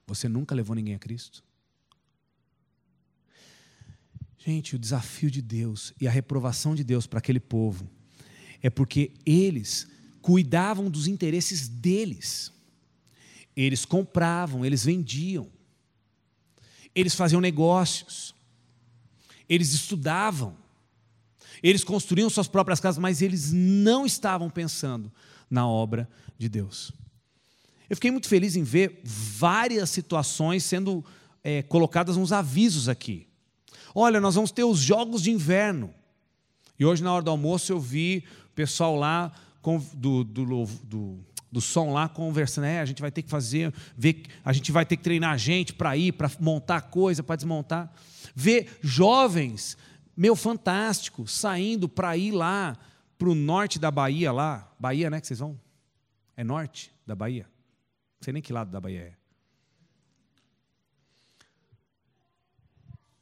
Você 0.08 0.28
nunca 0.28 0.56
levou 0.56 0.76
ninguém 0.76 0.96
a 0.96 1.00
Cristo? 1.00 1.44
Gente, 4.40 4.76
o 4.76 4.80
desafio 4.80 5.30
de 5.30 5.40
Deus 5.40 5.94
e 6.02 6.08
a 6.08 6.12
reprovação 6.12 6.74
de 6.74 6.84
Deus 6.84 7.06
para 7.06 7.20
aquele 7.20 7.40
povo 7.40 7.88
é 8.60 8.72
porque 8.72 9.12
eles 9.24 9.88
cuidavam 10.20 10.90
dos 10.90 11.06
interesses 11.06 11.68
deles. 11.68 12.52
Eles 13.56 13.86
compravam, 13.86 14.66
eles 14.66 14.84
vendiam, 14.84 15.48
eles 16.96 17.14
faziam 17.14 17.40
negócios, 17.40 18.34
eles 19.48 19.74
estudavam, 19.74 20.58
eles 21.62 21.84
construíam 21.84 22.32
suas 22.32 22.48
próprias 22.48 22.80
casas, 22.80 22.98
mas 22.98 23.22
eles 23.22 23.52
não 23.52 24.08
estavam 24.08 24.50
pensando 24.50 25.12
na 25.52 25.68
obra 25.68 26.10
de 26.38 26.50
Deus. 26.50 26.92
Eu 27.90 27.98
fiquei 27.98 28.10
muito 28.10 28.30
feliz 28.30 28.56
em 28.56 28.64
ver 28.64 29.02
várias 29.04 29.90
situações 29.90 30.64
sendo 30.64 31.06
é, 31.44 31.62
colocadas 31.62 32.16
uns 32.16 32.32
avisos 32.32 32.88
aqui. 32.88 33.28
Olha, 33.94 34.22
nós 34.22 34.36
vamos 34.36 34.52
ter 34.52 34.64
os 34.64 34.80
jogos 34.80 35.22
de 35.22 35.30
inverno. 35.30 35.94
E 36.80 36.86
hoje, 36.86 37.04
na 37.04 37.14
hora 37.14 37.24
do 37.24 37.30
almoço, 37.30 37.72
eu 37.72 37.80
vi 37.80 38.24
o 38.46 38.56
pessoal 38.56 38.96
lá 38.96 39.32
do, 39.94 40.24
do, 40.24 40.66
do, 40.84 41.20
do 41.52 41.62
som 41.62 41.92
lá 41.92 42.08
conversando. 42.08 42.66
É, 42.66 42.80
a 42.80 42.86
gente 42.86 43.02
vai 43.02 43.12
ter 43.12 43.22
que 43.22 43.30
fazer, 43.30 43.74
ver, 43.98 44.24
a 44.44 44.54
gente 44.54 44.72
vai 44.72 44.86
ter 44.86 44.96
que 44.96 45.04
treinar 45.04 45.34
a 45.34 45.38
gente 45.38 45.74
para 45.74 45.98
ir, 45.98 46.14
para 46.14 46.32
montar 46.40 46.82
coisa, 46.82 47.22
para 47.22 47.36
desmontar. 47.36 47.92
Ver 48.34 48.80
jovens, 48.82 49.78
meu, 50.16 50.36
fantástico, 50.36 51.28
saindo 51.28 51.90
para 51.90 52.16
ir 52.16 52.32
lá 52.32 52.78
para 53.22 53.30
o 53.30 53.36
norte 53.36 53.78
da 53.78 53.92
Bahia, 53.92 54.32
lá. 54.32 54.76
Bahia, 54.80 55.08
né, 55.08 55.22
que 55.22 55.28
vocês 55.28 55.38
vão? 55.38 55.62
É 56.36 56.44
norte 56.44 56.92
da 57.06 57.14
Bahia? 57.14 57.44
Não 57.44 58.24
sei 58.24 58.34
nem 58.34 58.42
que 58.42 58.52
lado 58.52 58.72
da 58.72 58.82
Bahia 58.82 59.02
é. 59.02 59.14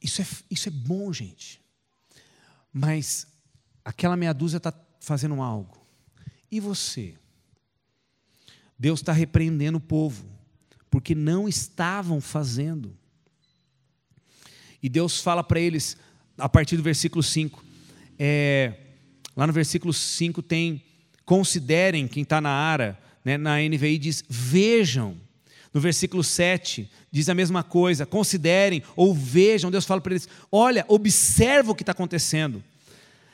Isso 0.00 0.22
é, 0.22 0.26
isso 0.50 0.70
é 0.70 0.72
bom, 0.72 1.12
gente. 1.12 1.60
Mas 2.72 3.26
aquela 3.84 4.16
meia 4.16 4.32
dúzia 4.32 4.56
está 4.56 4.72
fazendo 5.00 5.42
algo. 5.42 5.86
E 6.50 6.60
você? 6.60 7.14
Deus 8.78 9.00
está 9.00 9.12
repreendendo 9.12 9.76
o 9.76 9.82
povo, 9.82 10.24
porque 10.88 11.14
não 11.14 11.46
estavam 11.46 12.22
fazendo. 12.22 12.96
E 14.82 14.88
Deus 14.88 15.20
fala 15.20 15.44
para 15.44 15.60
eles, 15.60 15.94
a 16.38 16.48
partir 16.48 16.78
do 16.78 16.82
versículo 16.82 17.22
5, 17.22 17.62
é, 18.18 18.86
lá 19.40 19.46
no 19.46 19.54
versículo 19.54 19.90
5 19.90 20.42
tem, 20.42 20.82
considerem, 21.24 22.06
quem 22.06 22.24
está 22.24 22.42
na 22.42 22.50
Ara, 22.50 22.98
né, 23.24 23.38
na 23.38 23.56
NVI 23.56 23.96
diz, 23.96 24.22
vejam. 24.28 25.16
No 25.72 25.80
versículo 25.80 26.22
7, 26.22 26.90
diz 27.10 27.26
a 27.30 27.34
mesma 27.34 27.62
coisa, 27.62 28.04
considerem 28.04 28.82
ou 28.94 29.14
vejam, 29.14 29.70
Deus 29.70 29.86
fala 29.86 29.98
para 29.98 30.12
eles: 30.12 30.28
olha, 30.52 30.84
observa 30.88 31.72
o 31.72 31.74
que 31.74 31.82
está 31.82 31.92
acontecendo. 31.92 32.62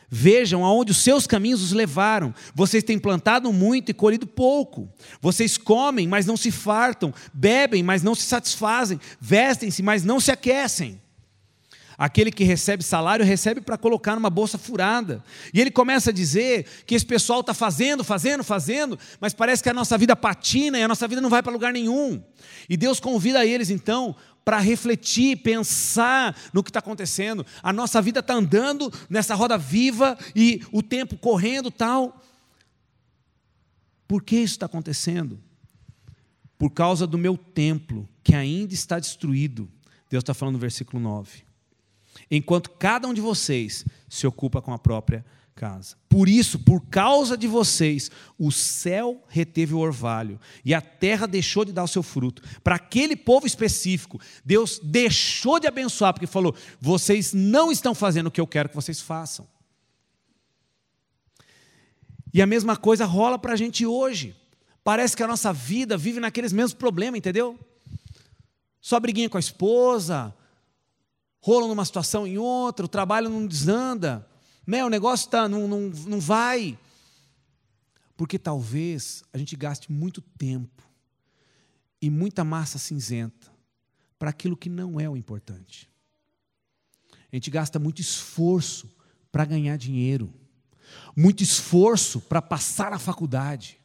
Vejam 0.08 0.64
aonde 0.64 0.92
os 0.92 0.98
seus 0.98 1.26
caminhos 1.26 1.60
os 1.60 1.72
levaram. 1.72 2.32
Vocês 2.54 2.84
têm 2.84 3.00
plantado 3.00 3.52
muito 3.52 3.90
e 3.90 3.94
colhido 3.94 4.28
pouco. 4.28 4.88
Vocês 5.20 5.58
comem, 5.58 6.06
mas 6.06 6.24
não 6.24 6.36
se 6.36 6.52
fartam. 6.52 7.12
Bebem, 7.34 7.82
mas 7.82 8.04
não 8.04 8.14
se 8.14 8.22
satisfazem. 8.22 9.00
Vestem-se, 9.20 9.82
mas 9.82 10.04
não 10.04 10.20
se 10.20 10.30
aquecem. 10.30 11.00
Aquele 11.98 12.30
que 12.30 12.44
recebe 12.44 12.82
salário 12.82 13.24
recebe 13.24 13.60
para 13.60 13.78
colocar 13.78 14.14
numa 14.14 14.28
bolsa 14.28 14.58
furada. 14.58 15.24
E 15.52 15.60
ele 15.60 15.70
começa 15.70 16.10
a 16.10 16.12
dizer 16.12 16.66
que 16.86 16.94
esse 16.94 17.06
pessoal 17.06 17.40
está 17.40 17.54
fazendo, 17.54 18.04
fazendo, 18.04 18.44
fazendo, 18.44 18.98
mas 19.18 19.32
parece 19.32 19.62
que 19.62 19.70
a 19.70 19.74
nossa 19.74 19.96
vida 19.96 20.14
patina 20.14 20.78
e 20.78 20.82
a 20.82 20.88
nossa 20.88 21.08
vida 21.08 21.22
não 21.22 21.30
vai 21.30 21.42
para 21.42 21.52
lugar 21.52 21.72
nenhum. 21.72 22.22
E 22.68 22.76
Deus 22.76 23.00
convida 23.00 23.46
eles 23.46 23.70
então 23.70 24.14
para 24.44 24.58
refletir, 24.58 25.38
pensar 25.38 26.36
no 26.52 26.62
que 26.62 26.68
está 26.68 26.80
acontecendo. 26.80 27.46
A 27.62 27.72
nossa 27.72 28.02
vida 28.02 28.20
está 28.20 28.34
andando 28.34 28.92
nessa 29.08 29.34
roda 29.34 29.56
viva 29.56 30.18
e 30.34 30.62
o 30.70 30.82
tempo 30.82 31.16
correndo 31.16 31.70
tal. 31.70 32.22
Por 34.06 34.22
que 34.22 34.36
isso 34.36 34.54
está 34.54 34.66
acontecendo? 34.66 35.40
Por 36.58 36.70
causa 36.70 37.06
do 37.06 37.16
meu 37.16 37.38
templo, 37.38 38.06
que 38.22 38.34
ainda 38.34 38.74
está 38.74 38.98
destruído. 38.98 39.68
Deus 40.10 40.22
está 40.22 40.34
falando 40.34 40.54
no 40.54 40.60
versículo 40.60 41.02
9 41.02 41.45
enquanto 42.30 42.70
cada 42.70 43.06
um 43.08 43.14
de 43.14 43.20
vocês 43.20 43.84
se 44.08 44.26
ocupa 44.26 44.62
com 44.62 44.72
a 44.72 44.78
própria 44.78 45.24
casa. 45.56 45.96
Por 46.08 46.28
isso, 46.28 46.58
por 46.58 46.82
causa 46.82 47.36
de 47.36 47.48
vocês, 47.48 48.10
o 48.38 48.52
céu 48.52 49.24
reteve 49.26 49.72
o 49.72 49.78
orvalho 49.78 50.38
e 50.64 50.74
a 50.74 50.80
terra 50.82 51.26
deixou 51.26 51.64
de 51.64 51.72
dar 51.72 51.82
o 51.82 51.88
seu 51.88 52.02
fruto. 52.02 52.42
Para 52.62 52.76
aquele 52.76 53.16
povo 53.16 53.46
específico, 53.46 54.20
Deus 54.44 54.78
deixou 54.82 55.58
de 55.58 55.66
abençoar, 55.66 56.12
porque 56.12 56.26
falou: 56.26 56.54
vocês 56.78 57.32
não 57.32 57.72
estão 57.72 57.94
fazendo 57.94 58.26
o 58.26 58.30
que 58.30 58.40
eu 58.40 58.46
quero 58.46 58.68
que 58.68 58.76
vocês 58.76 59.00
façam. 59.00 59.48
E 62.32 62.42
a 62.42 62.46
mesma 62.46 62.76
coisa 62.76 63.06
rola 63.06 63.38
para 63.38 63.54
a 63.54 63.56
gente 63.56 63.86
hoje. 63.86 64.36
Parece 64.84 65.16
que 65.16 65.22
a 65.22 65.26
nossa 65.26 65.52
vida 65.52 65.96
vive 65.96 66.20
naqueles 66.20 66.52
mesmos 66.52 66.74
problemas, 66.74 67.18
entendeu? 67.18 67.58
Só 68.80 69.00
briguinha 69.00 69.28
com 69.28 69.36
a 69.36 69.40
esposa, 69.40 70.32
rolam 71.46 71.68
numa 71.68 71.84
situação 71.84 72.26
em 72.26 72.36
outra, 72.36 72.86
o 72.86 72.88
trabalho 72.88 73.30
não 73.30 73.46
desanda, 73.46 74.28
né? 74.66 74.84
o 74.84 74.88
negócio 74.88 75.30
tá, 75.30 75.48
não, 75.48 75.68
não, 75.68 75.82
não 75.90 76.18
vai. 76.18 76.76
Porque 78.16 78.36
talvez 78.36 79.22
a 79.32 79.38
gente 79.38 79.54
gaste 79.54 79.92
muito 79.92 80.20
tempo 80.20 80.82
e 82.02 82.10
muita 82.10 82.42
massa 82.42 82.78
cinzenta 82.78 83.48
para 84.18 84.30
aquilo 84.30 84.56
que 84.56 84.68
não 84.68 84.98
é 84.98 85.08
o 85.08 85.16
importante. 85.16 85.88
A 87.32 87.36
gente 87.36 87.48
gasta 87.48 87.78
muito 87.78 88.00
esforço 88.00 88.90
para 89.30 89.44
ganhar 89.44 89.76
dinheiro, 89.76 90.34
muito 91.16 91.44
esforço 91.44 92.20
para 92.20 92.42
passar 92.42 92.90
na 92.90 92.98
faculdade. 92.98 93.78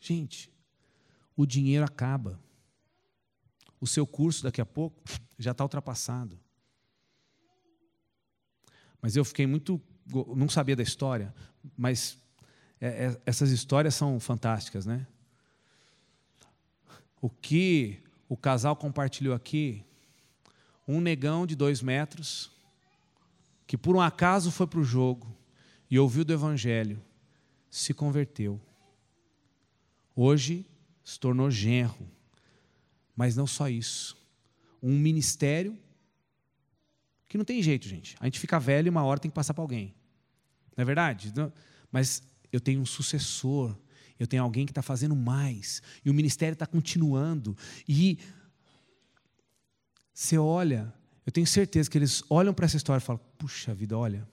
Gente, 0.00 0.52
o 1.36 1.46
dinheiro 1.46 1.84
acaba 1.84 2.40
o 3.80 3.86
seu 3.86 4.06
curso 4.06 4.42
daqui 4.42 4.60
a 4.60 4.66
pouco 4.66 5.02
já 5.38 5.52
está 5.52 5.64
ultrapassado. 5.64 6.38
Mas 9.00 9.16
eu 9.16 9.24
fiquei 9.24 9.46
muito. 9.46 9.80
Não 10.36 10.48
sabia 10.48 10.76
da 10.76 10.82
história, 10.82 11.34
mas 11.76 12.18
é, 12.80 13.06
é, 13.06 13.20
essas 13.24 13.50
histórias 13.50 13.94
são 13.94 14.20
fantásticas, 14.20 14.84
né? 14.84 15.06
O 17.22 17.30
que 17.30 18.02
o 18.28 18.36
casal 18.36 18.76
compartilhou 18.76 19.34
aqui, 19.34 19.84
um 20.86 21.00
negão 21.00 21.46
de 21.46 21.54
dois 21.54 21.80
metros, 21.80 22.50
que 23.66 23.76
por 23.78 23.94
um 23.94 24.00
acaso 24.00 24.50
foi 24.50 24.66
para 24.66 24.80
o 24.80 24.84
jogo 24.84 25.34
e 25.90 25.98
ouviu 25.98 26.24
do 26.24 26.32
Evangelho, 26.32 27.02
se 27.70 27.94
converteu. 27.94 28.60
Hoje 30.14 30.66
se 31.04 31.18
tornou 31.18 31.50
genro 31.50 32.08
mas 33.20 33.36
não 33.36 33.46
só 33.46 33.68
isso. 33.68 34.16
Um 34.82 34.98
ministério 34.98 35.78
Que 37.28 37.36
não 37.36 37.44
tem 37.44 37.62
jeito, 37.62 37.86
gente. 37.86 38.16
A 38.18 38.24
gente 38.24 38.40
fica 38.40 38.58
velho 38.58 38.86
e 38.86 38.88
uma 38.88 39.04
hora 39.04 39.20
tem 39.20 39.30
que 39.30 39.34
passar 39.34 39.52
para 39.52 39.62
alguém. 39.62 39.94
Não 40.74 40.80
é 40.80 40.84
verdade? 40.86 41.30
Mas 41.92 42.22
eu 42.50 42.58
tenho 42.58 42.80
um 42.80 42.86
sucessor, 42.86 43.76
eu 44.18 44.26
tenho 44.26 44.42
alguém 44.42 44.64
que 44.64 44.70
está 44.70 44.80
fazendo 44.80 45.14
mais, 45.14 45.82
e 46.02 46.08
o 46.08 46.14
ministério 46.14 46.54
está 46.54 46.66
continuando. 46.66 47.54
E 47.86 48.18
você 50.14 50.38
olha, 50.38 50.90
eu 51.26 51.30
tenho 51.30 51.46
certeza 51.46 51.90
que 51.90 51.98
eles 51.98 52.24
olham 52.30 52.54
para 52.54 52.64
essa 52.64 52.78
história 52.78 53.02
e 53.02 53.04
falam: 53.04 53.20
puxa 53.36 53.74
vida, 53.74 53.98
olha, 53.98 54.26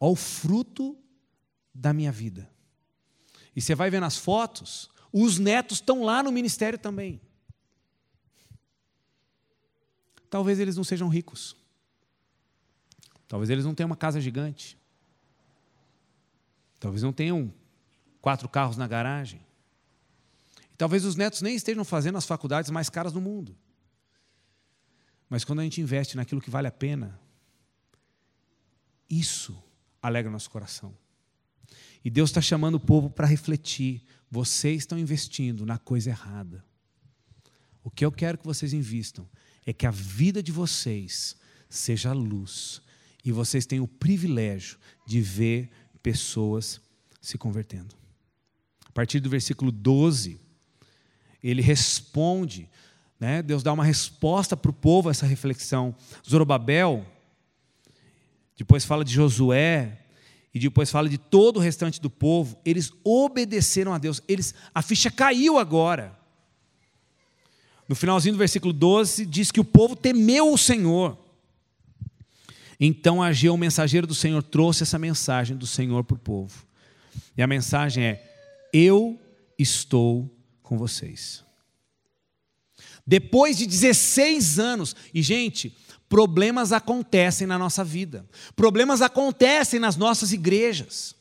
olha 0.00 0.12
o 0.12 0.16
fruto 0.16 0.98
da 1.72 1.92
minha 1.92 2.10
vida. 2.10 2.50
E 3.54 3.60
você 3.60 3.76
vai 3.76 3.90
ver 3.90 4.00
nas 4.00 4.16
fotos, 4.16 4.90
os 5.12 5.38
netos 5.38 5.78
estão 5.78 6.02
lá 6.02 6.20
no 6.20 6.32
ministério 6.32 6.80
também. 6.80 7.20
Talvez 10.28 10.58
eles 10.58 10.76
não 10.76 10.84
sejam 10.84 11.08
ricos. 11.08 11.56
Talvez 13.28 13.50
eles 13.50 13.64
não 13.64 13.74
tenham 13.74 13.88
uma 13.88 13.96
casa 13.96 14.20
gigante. 14.20 14.78
Talvez 16.78 17.02
não 17.02 17.12
tenham 17.12 17.52
quatro 18.20 18.48
carros 18.48 18.76
na 18.76 18.86
garagem. 18.86 19.40
E 20.72 20.76
talvez 20.76 21.04
os 21.04 21.16
netos 21.16 21.42
nem 21.42 21.56
estejam 21.56 21.84
fazendo 21.84 22.18
as 22.18 22.26
faculdades 22.26 22.70
mais 22.70 22.88
caras 22.88 23.12
do 23.12 23.20
mundo. 23.20 23.56
Mas 25.28 25.44
quando 25.44 25.60
a 25.60 25.62
gente 25.64 25.80
investe 25.80 26.16
naquilo 26.16 26.40
que 26.40 26.50
vale 26.50 26.68
a 26.68 26.72
pena, 26.72 27.18
isso 29.08 29.60
alegra 30.00 30.30
nosso 30.30 30.50
coração. 30.50 30.96
E 32.04 32.10
Deus 32.10 32.30
está 32.30 32.40
chamando 32.40 32.76
o 32.76 32.80
povo 32.80 33.10
para 33.10 33.26
refletir. 33.26 34.04
Vocês 34.30 34.78
estão 34.78 34.98
investindo 34.98 35.66
na 35.66 35.78
coisa 35.78 36.10
errada. 36.10 36.64
O 37.82 37.90
que 37.90 38.04
eu 38.04 38.12
quero 38.12 38.38
que 38.38 38.46
vocês 38.46 38.72
invistam 38.72 39.28
é 39.66 39.72
que 39.72 39.84
a 39.84 39.90
vida 39.90 40.42
de 40.42 40.52
vocês 40.52 41.36
seja 41.68 42.12
luz 42.12 42.80
e 43.24 43.32
vocês 43.32 43.66
tenham 43.66 43.84
o 43.84 43.88
privilégio 43.88 44.78
de 45.04 45.20
ver 45.20 45.68
pessoas 46.02 46.80
se 47.20 47.36
convertendo. 47.36 47.94
A 48.86 48.92
partir 48.92 49.18
do 49.18 49.28
versículo 49.28 49.72
12, 49.72 50.40
ele 51.42 51.60
responde, 51.60 52.70
né? 53.18 53.42
Deus 53.42 53.62
dá 53.62 53.72
uma 53.72 53.84
resposta 53.84 54.56
para 54.56 54.70
o 54.70 54.74
povo 54.74 55.08
a 55.08 55.10
essa 55.10 55.26
reflexão. 55.26 55.94
Zorobabel, 56.26 57.04
depois 58.56 58.84
fala 58.84 59.04
de 59.04 59.12
Josué, 59.12 60.06
e 60.56 60.58
depois 60.58 60.90
fala 60.90 61.06
de 61.06 61.18
todo 61.18 61.58
o 61.58 61.60
restante 61.60 62.00
do 62.00 62.08
povo, 62.08 62.58
eles 62.64 62.90
obedeceram 63.04 63.92
a 63.92 63.98
Deus. 63.98 64.22
Eles, 64.26 64.54
a 64.74 64.80
ficha 64.80 65.10
caiu 65.10 65.58
agora. 65.58 66.18
No 67.88 67.94
finalzinho 67.94 68.34
do 68.34 68.38
versículo 68.38 68.72
12, 68.72 69.26
diz 69.26 69.50
que 69.50 69.60
o 69.60 69.64
povo 69.64 69.94
temeu 69.94 70.52
o 70.52 70.58
Senhor. 70.58 71.16
Então 72.78 73.22
Ageu, 73.22 73.54
o 73.54 73.58
mensageiro 73.58 74.06
do 74.06 74.14
Senhor, 74.14 74.42
trouxe 74.42 74.82
essa 74.82 74.98
mensagem 74.98 75.56
do 75.56 75.66
Senhor 75.66 76.04
para 76.04 76.16
o 76.16 76.18
povo. 76.18 76.66
E 77.36 77.42
a 77.42 77.46
mensagem 77.46 78.04
é: 78.04 78.30
Eu 78.72 79.18
estou 79.58 80.30
com 80.62 80.76
vocês. 80.76 81.44
Depois 83.06 83.56
de 83.56 83.66
16 83.66 84.58
anos, 84.58 84.96
e 85.14 85.22
gente, 85.22 85.76
problemas 86.08 86.72
acontecem 86.72 87.46
na 87.46 87.56
nossa 87.56 87.84
vida, 87.84 88.26
problemas 88.56 89.00
acontecem 89.00 89.78
nas 89.78 89.96
nossas 89.96 90.32
igrejas. 90.32 91.14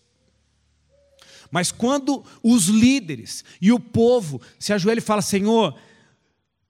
Mas 1.52 1.72
quando 1.72 2.26
os 2.42 2.66
líderes 2.66 3.46
e 3.62 3.72
o 3.72 3.80
povo 3.80 4.42
se 4.60 4.74
ajoelham 4.74 4.98
e 4.98 5.02
falam: 5.02 5.22
Senhor, 5.22 5.76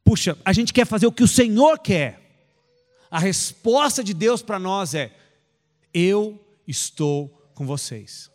puxa, 0.05 0.37
a 0.45 0.53
gente 0.53 0.71
quer 0.71 0.85
fazer 0.85 1.07
o 1.07 1.11
que 1.11 1.23
o 1.23 1.27
Senhor 1.27 1.79
quer. 1.79 2.21
A 3.09 3.17
resposta 3.17 4.03
de 4.03 4.13
Deus 4.13 4.41
para 4.41 4.59
nós 4.59 4.93
é: 4.93 5.11
Eu 5.91 6.39
estou 6.67 7.27
com 7.55 7.65
vocês. 7.65 8.29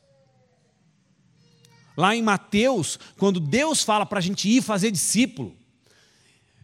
Lá 1.97 2.15
em 2.15 2.23
Mateus, 2.23 2.99
quando 3.17 3.39
Deus 3.39 3.83
fala 3.83 4.05
para 4.05 4.19
a 4.19 4.23
gente 4.23 4.49
ir 4.49 4.63
fazer 4.63 4.91
discípulo, 4.91 5.57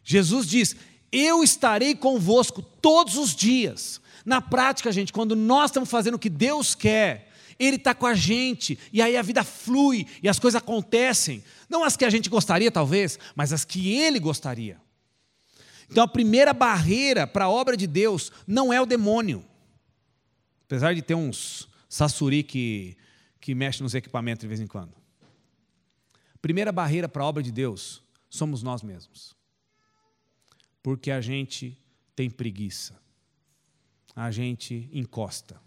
Jesus 0.02 0.46
diz: 0.46 0.74
Eu 1.12 1.44
estarei 1.44 1.94
convosco 1.94 2.60
todos 2.60 3.16
os 3.16 3.34
dias. 3.34 4.00
Na 4.24 4.40
prática, 4.40 4.90
gente, 4.90 5.12
quando 5.12 5.36
nós 5.36 5.70
estamos 5.70 5.88
fazendo 5.88 6.16
o 6.16 6.18
que 6.18 6.30
Deus 6.30 6.74
quer, 6.74 7.30
Ele 7.60 7.76
está 7.76 7.94
com 7.94 8.06
a 8.06 8.14
gente, 8.14 8.76
e 8.92 9.00
aí 9.00 9.16
a 9.16 9.22
vida 9.22 9.44
flui 9.44 10.04
e 10.20 10.28
as 10.28 10.38
coisas 10.38 10.60
acontecem. 10.60 11.44
Não 11.68 11.84
as 11.84 11.96
que 11.96 12.04
a 12.04 12.10
gente 12.10 12.28
gostaria, 12.28 12.72
talvez, 12.72 13.18
mas 13.36 13.52
as 13.52 13.64
que 13.64 13.92
Ele 13.92 14.18
gostaria. 14.18 14.84
Então 15.90 16.04
a 16.04 16.08
primeira 16.08 16.52
barreira 16.52 17.26
para 17.26 17.44
a 17.44 17.50
obra 17.50 17.76
de 17.76 17.86
Deus 17.86 18.32
não 18.46 18.72
é 18.72 18.80
o 18.80 18.86
demônio. 18.86 19.44
Apesar 20.64 20.94
de 20.94 21.02
ter 21.02 21.14
uns 21.14 21.68
sassuri 21.88 22.42
que, 22.42 22.96
que 23.40 23.54
mexe 23.54 23.82
nos 23.82 23.94
equipamentos 23.94 24.40
de 24.40 24.48
vez 24.48 24.60
em 24.60 24.66
quando. 24.66 24.92
Primeira 26.42 26.72
barreira 26.72 27.08
para 27.08 27.22
a 27.22 27.26
obra 27.26 27.42
de 27.42 27.52
Deus 27.52 28.02
somos 28.28 28.62
nós 28.62 28.82
mesmos. 28.82 29.34
Porque 30.82 31.10
a 31.10 31.20
gente 31.20 31.76
tem 32.14 32.30
preguiça. 32.30 33.00
A 34.14 34.30
gente 34.30 34.88
encosta. 34.92 35.60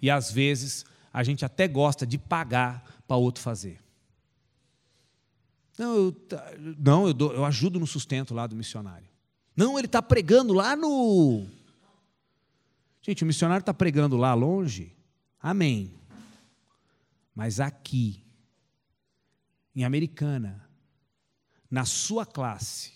E 0.00 0.10
às 0.10 0.30
vezes 0.30 0.84
a 1.12 1.22
gente 1.22 1.44
até 1.44 1.66
gosta 1.66 2.06
de 2.06 2.18
pagar 2.18 3.02
para 3.06 3.16
outro 3.16 3.42
fazer. 3.42 3.80
Não, 5.78 5.94
eu, 5.94 6.16
não 6.76 7.06
eu, 7.06 7.14
dou, 7.14 7.32
eu 7.32 7.44
ajudo 7.44 7.78
no 7.78 7.86
sustento 7.86 8.34
lá 8.34 8.46
do 8.46 8.56
missionário. 8.56 9.08
Não, 9.56 9.78
ele 9.78 9.86
está 9.86 10.02
pregando 10.02 10.52
lá 10.52 10.74
no. 10.74 11.46
Gente, 13.00 13.22
o 13.22 13.26
missionário 13.26 13.62
está 13.62 13.72
pregando 13.72 14.16
lá 14.16 14.34
longe. 14.34 14.92
Amém. 15.40 15.94
Mas 17.34 17.60
aqui, 17.60 18.24
em 19.74 19.84
Americana, 19.84 20.68
na 21.70 21.84
sua 21.84 22.26
classe, 22.26 22.92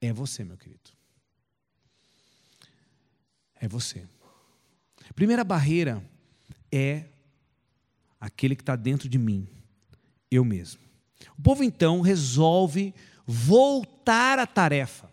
é 0.00 0.12
você, 0.12 0.44
meu 0.44 0.56
querido. 0.56 0.90
É 3.56 3.68
você. 3.68 4.08
Primeira 5.14 5.44
barreira 5.44 6.02
é 6.72 7.06
aquele 8.18 8.56
que 8.56 8.62
está 8.62 8.76
dentro 8.76 9.08
de 9.08 9.18
mim 9.18 9.57
eu 10.30 10.44
mesmo. 10.44 10.80
O 11.38 11.42
povo 11.42 11.62
então 11.62 12.00
resolve 12.00 12.94
voltar 13.26 14.38
à 14.38 14.46
tarefa. 14.46 15.08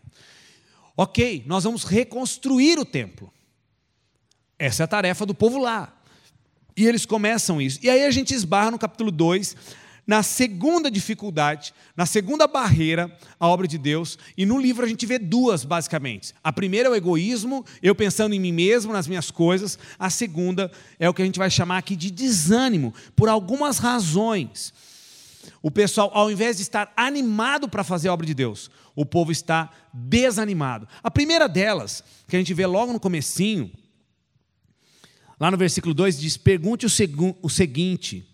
Ok, 0.98 1.44
nós 1.46 1.66
vamos 1.66 1.84
reconstruir 1.84 2.80
o 2.80 2.86
templo. 2.86 3.32
Essa 4.58 4.84
é 4.84 4.86
a 4.86 4.88
tarefa 4.88 5.26
do 5.26 5.36
povo 5.36 5.60
lá. 5.60 5.94
E 6.76 6.86
eles 6.86 7.06
começam 7.06 7.62
isso. 7.62 7.80
E 7.84 7.90
aí 7.90 8.06
a 8.06 8.12
gente 8.12 8.34
esbarra 8.34 8.72
no 8.72 8.80
capítulo 8.80 9.12
2, 9.12 9.56
na 10.08 10.24
segunda 10.24 10.90
dificuldade, 10.90 11.74
na 11.96 12.06
segunda 12.06 12.48
barreira 12.48 13.14
à 13.40 13.48
obra 13.48 13.68
de 13.68 13.78
Deus. 13.78 14.18
E 14.38 14.46
no 14.46 14.58
livro 14.58 14.86
a 14.86 14.88
gente 14.90 15.06
vê 15.06 15.20
duas, 15.20 15.66
basicamente. 15.66 16.34
A 16.44 16.54
primeira 16.54 16.88
é 16.88 16.92
o 16.92 16.96
egoísmo, 16.96 17.66
eu 17.84 17.94
pensando 17.94 18.34
em 18.34 18.40
mim 18.40 18.54
mesmo, 18.54 18.94
nas 18.94 19.08
minhas 19.08 19.30
coisas. 19.30 19.78
A 20.00 20.10
segunda 20.10 20.72
é 20.98 21.10
o 21.10 21.14
que 21.14 21.22
a 21.22 21.26
gente 21.26 21.40
vai 21.40 21.50
chamar 21.50 21.78
aqui 21.78 21.96
de 21.96 22.10
desânimo, 22.10 22.94
por 23.16 23.28
algumas 23.28 23.78
razões 23.78 24.74
o 25.62 25.72
pessoal, 25.72 26.12
ao 26.14 26.32
invés 26.32 26.58
de 26.58 26.64
estar 26.64 26.92
animado 26.96 27.68
para 27.68 27.84
fazer 27.84 28.10
a 28.10 28.14
obra 28.14 28.26
de 28.26 28.34
Deus, 28.34 28.70
o 28.96 29.06
povo 29.06 29.32
está 29.32 29.70
desanimado. 29.94 30.88
A 31.04 31.12
primeira 31.12 31.48
delas, 31.48 32.04
que 32.28 32.36
a 32.36 32.40
gente 32.40 32.54
vê 32.54 32.66
logo 32.66 32.94
no 32.94 33.00
comecinho, 33.00 33.72
lá 35.40 35.52
no 35.52 35.58
versículo 35.58 35.94
2 35.94 36.20
diz: 36.20 36.38
"Pergunte 36.38 36.86
o, 36.86 36.90
o 37.42 37.50
seguinte". 37.50 38.28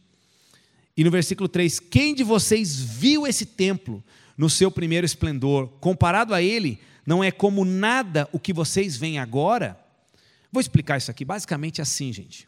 E 0.96 1.04
no 1.04 1.12
versículo 1.12 1.50
3: 1.50 1.80
"Quem 1.80 2.14
de 2.14 2.24
vocês 2.24 2.80
viu 2.80 3.26
esse 3.26 3.46
templo 3.46 4.04
no 4.38 4.50
seu 4.50 4.70
primeiro 4.70 5.06
esplendor? 5.06 5.68
Comparado 5.80 6.34
a 6.34 6.42
ele, 6.42 6.80
não 7.06 7.24
é 7.24 7.32
como 7.32 7.66
nada 7.66 8.30
o 8.32 8.40
que 8.40 8.54
vocês 8.54 8.98
veem 8.98 9.20
agora?" 9.20 9.80
Vou 10.52 10.60
explicar 10.60 10.98
isso 10.98 11.10
aqui, 11.10 11.24
basicamente 11.24 11.82
assim, 11.82 12.12
gente. 12.12 12.48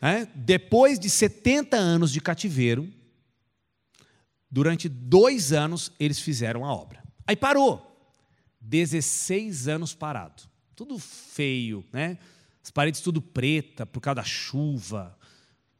É? 0.00 0.26
Depois 0.34 0.98
de 0.98 1.08
70 1.08 1.76
anos 1.76 2.12
de 2.12 2.20
cativeiro, 2.20 2.92
Durante 4.56 4.88
dois 4.88 5.52
anos 5.52 5.92
eles 6.00 6.18
fizeram 6.18 6.64
a 6.64 6.72
obra. 6.72 7.04
Aí 7.26 7.36
parou. 7.36 7.94
16 8.58 9.68
anos 9.68 9.94
parado. 9.94 10.44
Tudo 10.74 10.98
feio, 10.98 11.84
né? 11.92 12.16
As 12.64 12.70
paredes 12.70 13.02
tudo 13.02 13.20
preta 13.20 13.84
por 13.84 14.00
causa 14.00 14.14
da 14.14 14.24
chuva, 14.24 15.14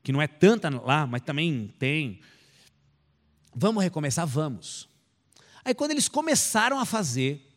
que 0.03 0.13
não 0.13 0.21
é 0.21 0.27
tanta 0.27 0.69
lá, 0.69 1.07
mas 1.07 1.23
também 1.23 1.75
tem. 1.79 2.21
Vamos 3.55 3.83
recomeçar? 3.83 4.27
Vamos. 4.27 4.87
Aí 5.65 5.75
quando 5.75 5.93
eles 5.93 6.07
começaram 6.07 6.79
a 6.79 6.85
fazer, 6.85 7.49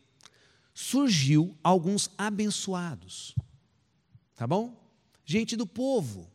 surgiu 0.74 1.54
alguns 1.62 2.10
abençoados. 2.18 3.36
Tá 4.38 4.48
bom? 4.48 4.74
Gente 5.26 5.58
do 5.58 5.68
povo. 5.68 6.32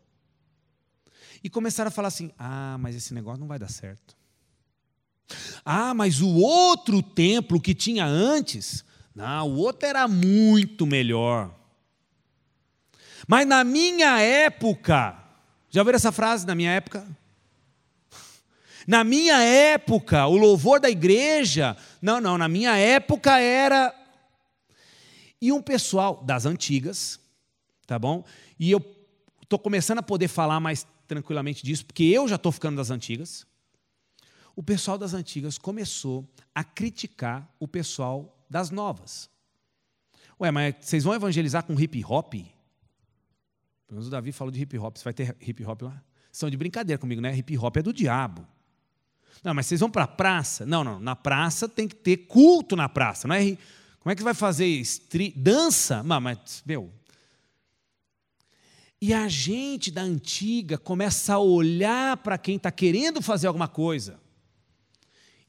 E 1.43 1.49
começaram 1.49 1.89
a 1.89 1.91
falar 1.91 2.09
assim: 2.09 2.31
"Ah, 2.39 2.77
mas 2.79 2.95
esse 2.95 3.15
negócio 3.15 3.41
não 3.41 3.49
vai 3.49 3.59
dar 3.59 3.71
certo". 3.71 4.15
Ah, 5.65 5.95
mas 5.95 6.21
o 6.21 6.35
outro 6.37 7.03
templo 7.03 7.61
que 7.61 7.75
tinha 7.75 8.05
antes 8.05 8.85
Não, 9.15 9.49
o 9.49 9.57
outro 9.57 9.89
era 9.89 10.09
muito 10.09 10.87
melhor. 10.87 11.55
Mas 13.27 13.47
na 13.47 13.65
minha 13.65 14.21
época, 14.21 15.17
já 15.71 15.81
ouviram 15.81 15.97
essa 15.97 16.13
frase? 16.13 16.47
Na 16.47 16.55
minha 16.55 16.71
época? 16.71 17.07
Na 18.87 19.03
minha 19.03 19.41
época, 19.41 20.27
o 20.27 20.37
louvor 20.37 20.79
da 20.79 20.91
igreja, 20.91 21.77
não, 22.03 22.21
não, 22.21 22.37
na 22.37 22.49
minha 22.49 22.77
época 22.77 23.39
era. 23.39 23.95
E 25.41 25.51
um 25.51 25.63
pessoal 25.63 26.23
das 26.23 26.45
antigas, 26.45 27.19
tá 27.87 27.99
bom? 27.99 28.25
E 28.59 28.71
eu 28.71 28.85
estou 29.43 29.59
começando 29.59 29.99
a 29.99 30.03
poder 30.03 30.29
falar 30.29 30.61
mais 30.61 30.87
tranquilamente 31.07 31.65
disso, 31.65 31.87
porque 31.87 32.05
eu 32.05 32.29
já 32.29 32.37
estou 32.37 32.53
ficando 32.53 32.77
das 32.77 32.91
antigas. 32.91 33.47
O 34.57 34.63
pessoal 34.63 34.97
das 34.97 35.15
antigas 35.15 35.59
começou 35.59 36.29
a 36.55 36.63
criticar 36.63 37.49
o 37.59 37.67
pessoal 37.67 38.39
das 38.49 38.71
novas. 38.71 39.29
Ué, 40.41 40.51
mas 40.51 40.77
vocês 40.81 41.05
vão 41.05 41.15
evangelizar 41.15 41.65
com 41.65 41.79
hip 41.79 42.05
hop? 42.05 42.35
Pelo 42.35 42.49
menos 43.91 44.07
o 44.07 44.11
Davi 44.11 44.33
falou 44.33 44.51
de 44.51 44.61
hip 44.61 44.79
hop. 44.79 44.97
Você 44.97 45.05
vai 45.05 45.13
ter 45.13 45.37
hip 45.41 45.65
hop 45.65 45.83
lá? 45.83 46.03
São 46.31 46.51
de 46.51 46.57
brincadeira 46.57 46.99
comigo, 46.99 47.21
né? 47.21 47.37
Hip 47.37 47.57
hop 47.59 47.77
é 47.77 47.83
do 47.83 47.93
diabo. 47.93 48.47
Não, 49.43 49.55
mas 49.55 49.67
vocês 49.67 49.81
vão 49.81 49.91
para 49.91 50.05
a 50.05 50.09
praça? 50.09 50.65
Não, 50.65 50.83
não. 50.83 50.99
Na 50.99 51.15
praça 51.15 51.69
tem 51.69 51.87
que 51.87 51.95
ter 51.95 52.17
culto 52.27 52.75
na 52.77 52.89
praça. 52.89 53.29
Não 53.29 53.35
é? 53.35 53.57
Como 54.01 54.13
é 54.13 54.17
que 54.17 54.23
vai 54.23 54.35
fazer 54.35 54.67
estri... 54.67 55.33
dança? 55.37 56.03
Mas, 56.03 56.23
mas, 56.23 56.63
meu. 56.65 56.93
E 59.01 59.13
a 59.13 59.29
gente 59.29 59.91
da 59.91 60.03
antiga 60.03 60.79
começa 60.79 61.35
a 61.35 61.39
olhar 61.39 62.17
para 62.17 62.39
quem 62.39 62.57
está 62.57 62.71
querendo 62.71 63.21
fazer 63.21 63.47
alguma 63.47 63.69
coisa. 63.69 64.19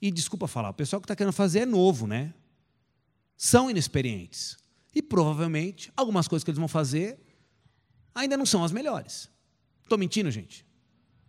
E 0.02 0.12
desculpa 0.12 0.48
falar, 0.48 0.70
o 0.70 0.74
pessoal 0.74 1.00
que 1.00 1.06
está 1.06 1.16
querendo 1.16 1.34
fazer 1.34 1.60
é 1.60 1.66
novo, 1.66 2.06
né? 2.08 2.34
São 3.38 3.70
inexperientes. 3.70 4.58
E 4.94 5.02
provavelmente 5.02 5.92
algumas 5.96 6.28
coisas 6.28 6.44
que 6.44 6.52
eles 6.52 6.60
vão 6.60 6.68
fazer 6.68 7.20
ainda 8.14 8.38
não 8.38 8.46
são 8.46 8.64
as 8.64 8.72
melhores. 8.72 9.30
Estou 9.84 9.98
mentindo, 9.98 10.32
gente? 10.32 10.66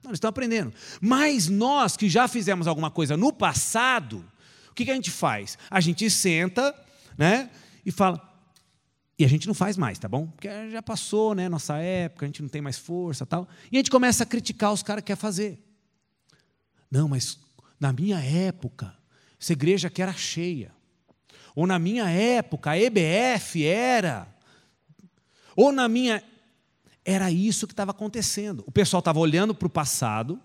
Não, 0.02 0.11
eles 0.11 0.18
estão 0.18 0.31
aprendendo. 0.31 0.72
Mas 1.00 1.48
nós 1.48 1.96
que 1.96 2.09
já 2.09 2.29
fizemos 2.29 2.66
alguma 2.66 2.90
coisa 2.90 3.16
no 3.16 3.33
passado, 3.33 4.24
o 4.70 4.74
que, 4.74 4.85
que 4.85 4.90
a 4.90 4.94
gente 4.94 5.11
faz? 5.11 5.59
A 5.68 5.81
gente 5.81 6.09
senta 6.09 6.74
né, 7.18 7.50
e 7.85 7.90
fala. 7.90 8.22
E 9.18 9.24
a 9.24 9.29
gente 9.29 9.46
não 9.46 9.55
faz 9.55 9.76
mais, 9.76 9.98
tá 9.98 10.09
bom? 10.09 10.26
Porque 10.26 10.48
já 10.70 10.83
passou, 10.83 11.35
né? 11.35 11.48
Nossa 11.48 11.79
época, 11.79 12.26
a 12.26 12.29
gente 12.29 12.42
não 12.42 12.48
tem 12.48 12.61
mais 12.61 12.79
força 12.79 13.24
tal. 13.24 13.48
E 13.72 13.76
a 13.76 13.79
gente 13.79 13.90
começa 13.90 14.22
a 14.22 14.26
criticar 14.26 14.72
os 14.72 14.83
caras 14.83 15.02
que 15.02 15.07
quer 15.07 15.16
fazer. 15.16 15.59
Não, 16.90 17.09
mas 17.09 17.38
na 17.78 17.92
minha 17.92 18.18
época, 18.20 18.96
essa 19.40 19.52
igreja 19.52 19.88
aqui 19.88 20.02
era 20.02 20.12
cheia. 20.12 20.72
Ou 21.54 21.66
na 21.66 21.78
minha 21.78 22.08
época, 22.10 22.70
a 22.70 22.78
EBF 22.78 23.64
era. 23.64 24.28
Ou 25.54 25.72
na 25.72 25.88
minha 25.88 26.22
era 27.04 27.30
isso 27.30 27.66
que 27.66 27.72
estava 27.72 27.92
acontecendo. 27.92 28.64
O 28.66 28.72
pessoal 28.72 28.98
estava 28.98 29.18
olhando 29.18 29.54
para 29.54 29.66
o 29.66 29.70
passado 29.70 30.40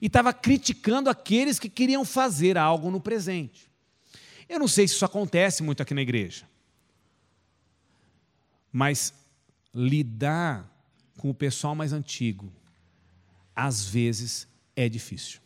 e 0.00 0.06
estava 0.06 0.32
criticando 0.32 1.08
aqueles 1.08 1.58
que 1.58 1.68
queriam 1.68 2.04
fazer 2.04 2.58
algo 2.58 2.90
no 2.90 3.00
presente. 3.00 3.70
Eu 4.48 4.58
não 4.58 4.68
sei 4.68 4.88
se 4.88 4.94
isso 4.94 5.04
acontece 5.04 5.62
muito 5.62 5.82
aqui 5.82 5.94
na 5.94 6.02
igreja, 6.02 6.48
mas 8.72 9.12
lidar 9.74 10.68
com 11.18 11.30
o 11.30 11.34
pessoal 11.34 11.74
mais 11.74 11.92
antigo, 11.92 12.52
às 13.54 13.84
vezes, 13.84 14.48
é 14.74 14.88
difícil. 14.88 15.40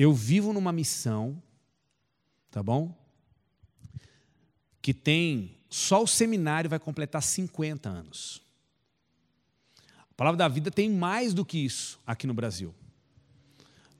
Eu 0.00 0.14
vivo 0.14 0.52
numa 0.52 0.70
missão, 0.70 1.42
tá 2.52 2.62
bom? 2.62 2.96
Que 4.80 4.94
tem 4.94 5.56
só 5.68 6.04
o 6.04 6.06
seminário 6.06 6.70
vai 6.70 6.78
completar 6.78 7.20
50 7.20 7.88
anos. 7.88 8.40
A 9.98 10.14
palavra 10.16 10.38
da 10.38 10.46
vida 10.46 10.70
tem 10.70 10.88
mais 10.88 11.34
do 11.34 11.44
que 11.44 11.58
isso 11.58 11.98
aqui 12.06 12.28
no 12.28 12.32
Brasil. 12.32 12.72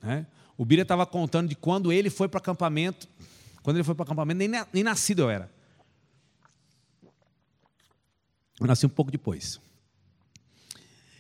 Né? 0.01 0.25
O 0.57 0.65
Bira 0.65 0.83
estava 0.83 1.05
contando 1.05 1.49
de 1.49 1.57
quando 1.57 1.93
ele 1.93 2.11
foi 2.11 2.29
para 2.29 2.39
acampamento. 2.39 3.09
Quando 3.61 3.79
ele 3.79 3.85
foi 3.85 3.97
para 3.97 4.05
acampamento, 4.05 4.39
nem, 4.39 4.49
nem 4.73 4.85
nascido 4.85 5.23
eu 5.23 5.31
era. 5.31 5.53
Eu 8.61 8.69
nasci 8.69 8.87
um 8.87 8.89
pouco 8.89 9.11
depois. 9.11 9.61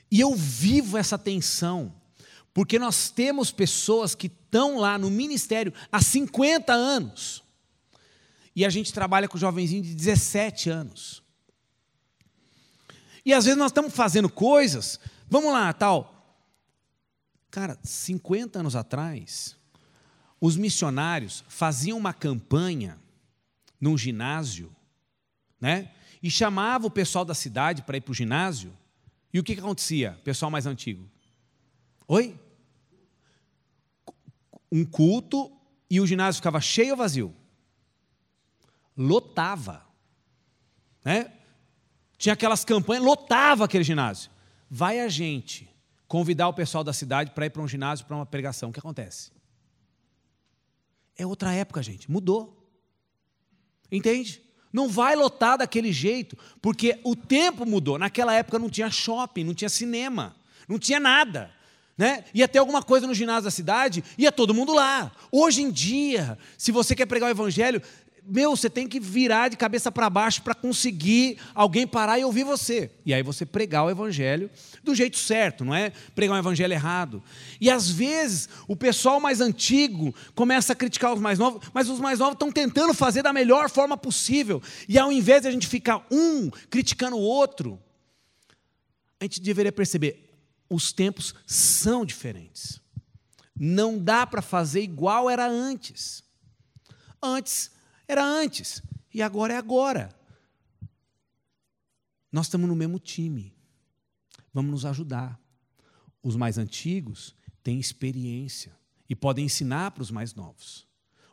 E 0.08 0.20
eu 0.20 0.36
vivo 0.36 0.96
essa 0.96 1.18
tensão, 1.18 1.92
porque 2.59 2.77
nós 2.77 3.09
temos 3.09 3.53
pessoas 3.53 4.16
que 4.16 4.27
estão 4.27 4.79
lá 4.79 4.99
no 4.99 5.09
ministério 5.09 5.73
há 5.92 6.03
50 6.03 6.73
anos. 6.73 7.44
E 8.53 8.66
a 8.66 8.68
gente 8.68 8.92
trabalha 8.92 9.29
com 9.29 9.38
jovenzinho 9.38 9.81
de 9.81 9.94
17 9.94 10.68
anos. 10.68 11.23
E 13.25 13.33
às 13.33 13.44
vezes 13.44 13.57
nós 13.57 13.71
estamos 13.71 13.94
fazendo 13.94 14.29
coisas, 14.29 14.99
vamos 15.31 15.53
lá, 15.53 15.73
tal. 15.73 16.37
Cara, 17.49 17.79
50 17.81 18.59
anos 18.59 18.75
atrás, 18.75 19.55
os 20.40 20.57
missionários 20.57 21.44
faziam 21.47 21.97
uma 21.97 22.12
campanha 22.12 22.99
num 23.81 23.97
ginásio, 23.97 24.75
né? 25.61 25.92
E 26.21 26.29
chamava 26.29 26.88
o 26.88 26.90
pessoal 26.90 27.25
da 27.25 27.35
cidade 27.35 27.83
para 27.83 27.99
ir 27.99 28.01
para 28.01 28.11
o 28.11 28.16
ginásio. 28.16 28.77
E 29.33 29.38
o 29.38 29.44
que, 29.44 29.55
que 29.55 29.61
acontecia, 29.61 30.18
pessoal 30.25 30.51
mais 30.51 30.66
antigo? 30.66 31.09
Oi? 32.09 32.47
Um 34.70 34.85
culto 34.85 35.50
e 35.90 36.00
o 36.00 36.07
ginásio 36.07 36.38
ficava 36.38 36.61
cheio 36.61 36.90
ou 36.92 36.96
vazio? 36.96 37.35
lotava. 38.98 39.87
Né? 41.04 41.33
Tinha 42.18 42.33
aquelas 42.33 42.64
campanhas, 42.64 43.04
lotava 43.04 43.64
aquele 43.64 43.85
ginásio. 43.85 44.31
Vai 44.68 44.98
a 45.00 45.09
gente 45.09 45.70
convidar 46.09 46.48
o 46.48 46.52
pessoal 46.52 46.83
da 46.83 46.92
cidade 46.92 47.31
para 47.31 47.46
ir 47.46 47.50
para 47.50 47.62
um 47.62 47.68
ginásio 47.68 48.04
para 48.04 48.16
uma 48.16 48.26
pregação. 48.26 48.70
O 48.70 48.72
que 48.72 48.81
acontece? 48.81 49.31
É 51.16 51.24
outra 51.24 51.54
época, 51.54 51.83
gente. 51.83 52.11
Mudou. 52.11 52.57
Entende? 53.90 54.42
Não 54.72 54.88
vai 54.88 55.16
lotar 55.16 55.57
daquele 55.57 55.92
jeito, 55.92 56.37
porque 56.61 57.00
o 57.04 57.16
tempo 57.16 57.64
mudou. 57.64 57.98
Naquela 57.98 58.35
época 58.35 58.59
não 58.59 58.68
tinha 58.68 58.90
shopping, 58.90 59.44
não 59.44 59.54
tinha 59.54 59.68
cinema, 59.70 60.37
não 60.68 60.78
tinha 60.78 61.00
nada. 61.00 61.54
Né? 61.98 62.24
Ia 62.32 62.46
ter 62.46 62.61
alguma 62.61 62.80
coisa 62.80 63.08
no 63.08 63.14
ginásio 63.14 63.44
da 63.44 63.50
cidade, 63.50 64.04
ia 64.16 64.30
todo 64.30 64.54
mundo 64.54 64.72
lá. 64.72 65.11
Hoje 65.32 65.62
em 65.62 65.70
dia, 65.70 66.38
se 66.56 66.70
você 66.70 66.94
quer 66.94 67.06
pregar 67.06 67.28
o 67.28 67.32
evangelho, 67.32 67.82
meu, 68.30 68.54
você 68.54 68.68
tem 68.68 68.87
que 68.87 69.00
virar 69.00 69.48
de 69.48 69.56
cabeça 69.56 69.90
para 69.90 70.11
baixo 70.11 70.42
para 70.42 70.54
conseguir 70.54 71.38
alguém 71.54 71.87
parar 71.87 72.18
e 72.18 72.24
ouvir 72.24 72.44
você. 72.44 72.90
E 73.04 73.14
aí 73.14 73.22
você 73.22 73.46
pregar 73.46 73.87
o 73.87 73.90
evangelho 73.90 74.50
do 74.84 74.94
jeito 74.94 75.16
certo, 75.16 75.64
não 75.64 75.74
é 75.74 75.92
pregar 76.14 76.37
um 76.37 76.38
evangelho 76.38 76.74
errado. 76.74 77.22
E 77.58 77.70
às 77.70 77.90
vezes 77.90 78.48
o 78.68 78.76
pessoal 78.76 79.18
mais 79.18 79.40
antigo 79.40 80.14
começa 80.34 80.74
a 80.74 80.76
criticar 80.76 81.14
os 81.14 81.20
mais 81.20 81.38
novos, 81.38 81.66
mas 81.72 81.88
os 81.88 81.98
mais 81.98 82.18
novos 82.18 82.34
estão 82.34 82.52
tentando 82.52 82.92
fazer 82.92 83.22
da 83.22 83.32
melhor 83.32 83.70
forma 83.70 83.96
possível. 83.96 84.62
E 84.87 84.98
ao 84.98 85.11
invés 85.11 85.42
de 85.42 85.48
a 85.48 85.50
gente 85.50 85.66
ficar 85.66 86.06
um 86.11 86.50
criticando 86.68 87.16
o 87.16 87.20
outro, 87.20 87.80
a 89.18 89.24
gente 89.24 89.40
deveria 89.40 89.72
perceber: 89.72 90.27
os 90.68 90.92
tempos 90.92 91.35
são 91.46 92.04
diferentes. 92.04 92.81
Não 93.54 93.98
dá 93.98 94.26
para 94.26 94.42
fazer 94.42 94.83
igual 94.83 95.28
era 95.28 95.48
antes. 95.48 96.22
Antes 97.22 97.70
era 98.07 98.24
antes 98.24 98.83
e 99.12 99.22
agora 99.22 99.54
é 99.54 99.57
agora. 99.57 100.14
Nós 102.31 102.46
estamos 102.46 102.68
no 102.68 102.76
mesmo 102.76 102.98
time. 102.98 103.54
Vamos 104.52 104.70
nos 104.70 104.85
ajudar. 104.85 105.40
Os 106.22 106.37
mais 106.37 106.59
antigos 106.59 107.35
têm 107.62 107.81
experiência 107.81 108.76
e 109.09 109.14
podem 109.14 109.46
ensinar 109.46 109.90
para 109.92 110.02
os 110.02 110.11
mais 110.11 110.35
novos. 110.35 110.87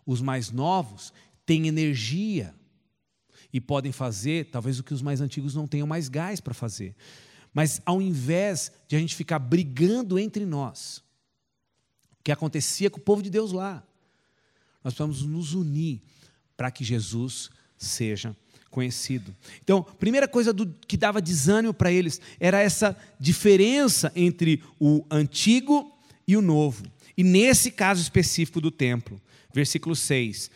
Os 0.06 0.21
mais 0.21 0.52
novos 0.52 1.13
têm 1.45 1.67
energia 1.67 2.56
e 3.52 3.60
podem 3.60 3.91
fazer 3.91 4.50
talvez 4.50 4.80
o 4.80 4.84
que 4.84 4.93
os 4.93 5.02
mais 5.02 5.21
antigos 5.21 5.54
não 5.54 5.67
tenham 5.67 5.88
mais 5.88 6.10
gás 6.10 6.39
para 6.39 6.54
fazer. 6.54 6.95
Mas 7.56 7.82
ao 7.86 8.02
invés 8.02 8.70
de 8.86 8.98
a 8.98 9.00
gente 9.00 9.15
ficar 9.15 9.39
brigando 9.39 10.20
entre 10.20 10.46
nós, 10.46 11.02
o 12.20 12.24
que 12.26 12.32
acontecia 12.34 12.89
com 12.89 12.98
o 13.00 13.02
povo 13.02 13.24
de 13.24 13.30
Deus 13.30 13.54
lá, 13.54 13.82
nós 14.84 14.94
precisamos 14.94 15.22
nos 15.22 15.54
unir 15.54 16.02
para 16.58 16.70
que 16.70 16.84
Jesus 16.84 17.50
seja 17.78 18.36
conhecido. 18.70 19.34
Então, 19.63 19.82
primeira 19.82 20.28
coisa 20.28 20.52
do, 20.52 20.68
que 20.86 20.98
dava 20.98 21.22
desânimo 21.22 21.74
para 21.74 21.94
eles 21.94 22.20
era 22.41 22.60
essa 22.60 22.96
diferença 23.18 24.12
entre 24.18 24.62
o 24.78 25.06
antigo 25.10 25.98
e 26.28 26.36
o 26.36 26.41
novo. 26.41 26.84
E 27.15 27.24
nesse 27.24 27.72
caso 27.72 28.02
específico 28.02 28.60
do 28.60 28.70
templo, 28.70 29.20
versículo 29.54 29.96
6. 29.96 30.52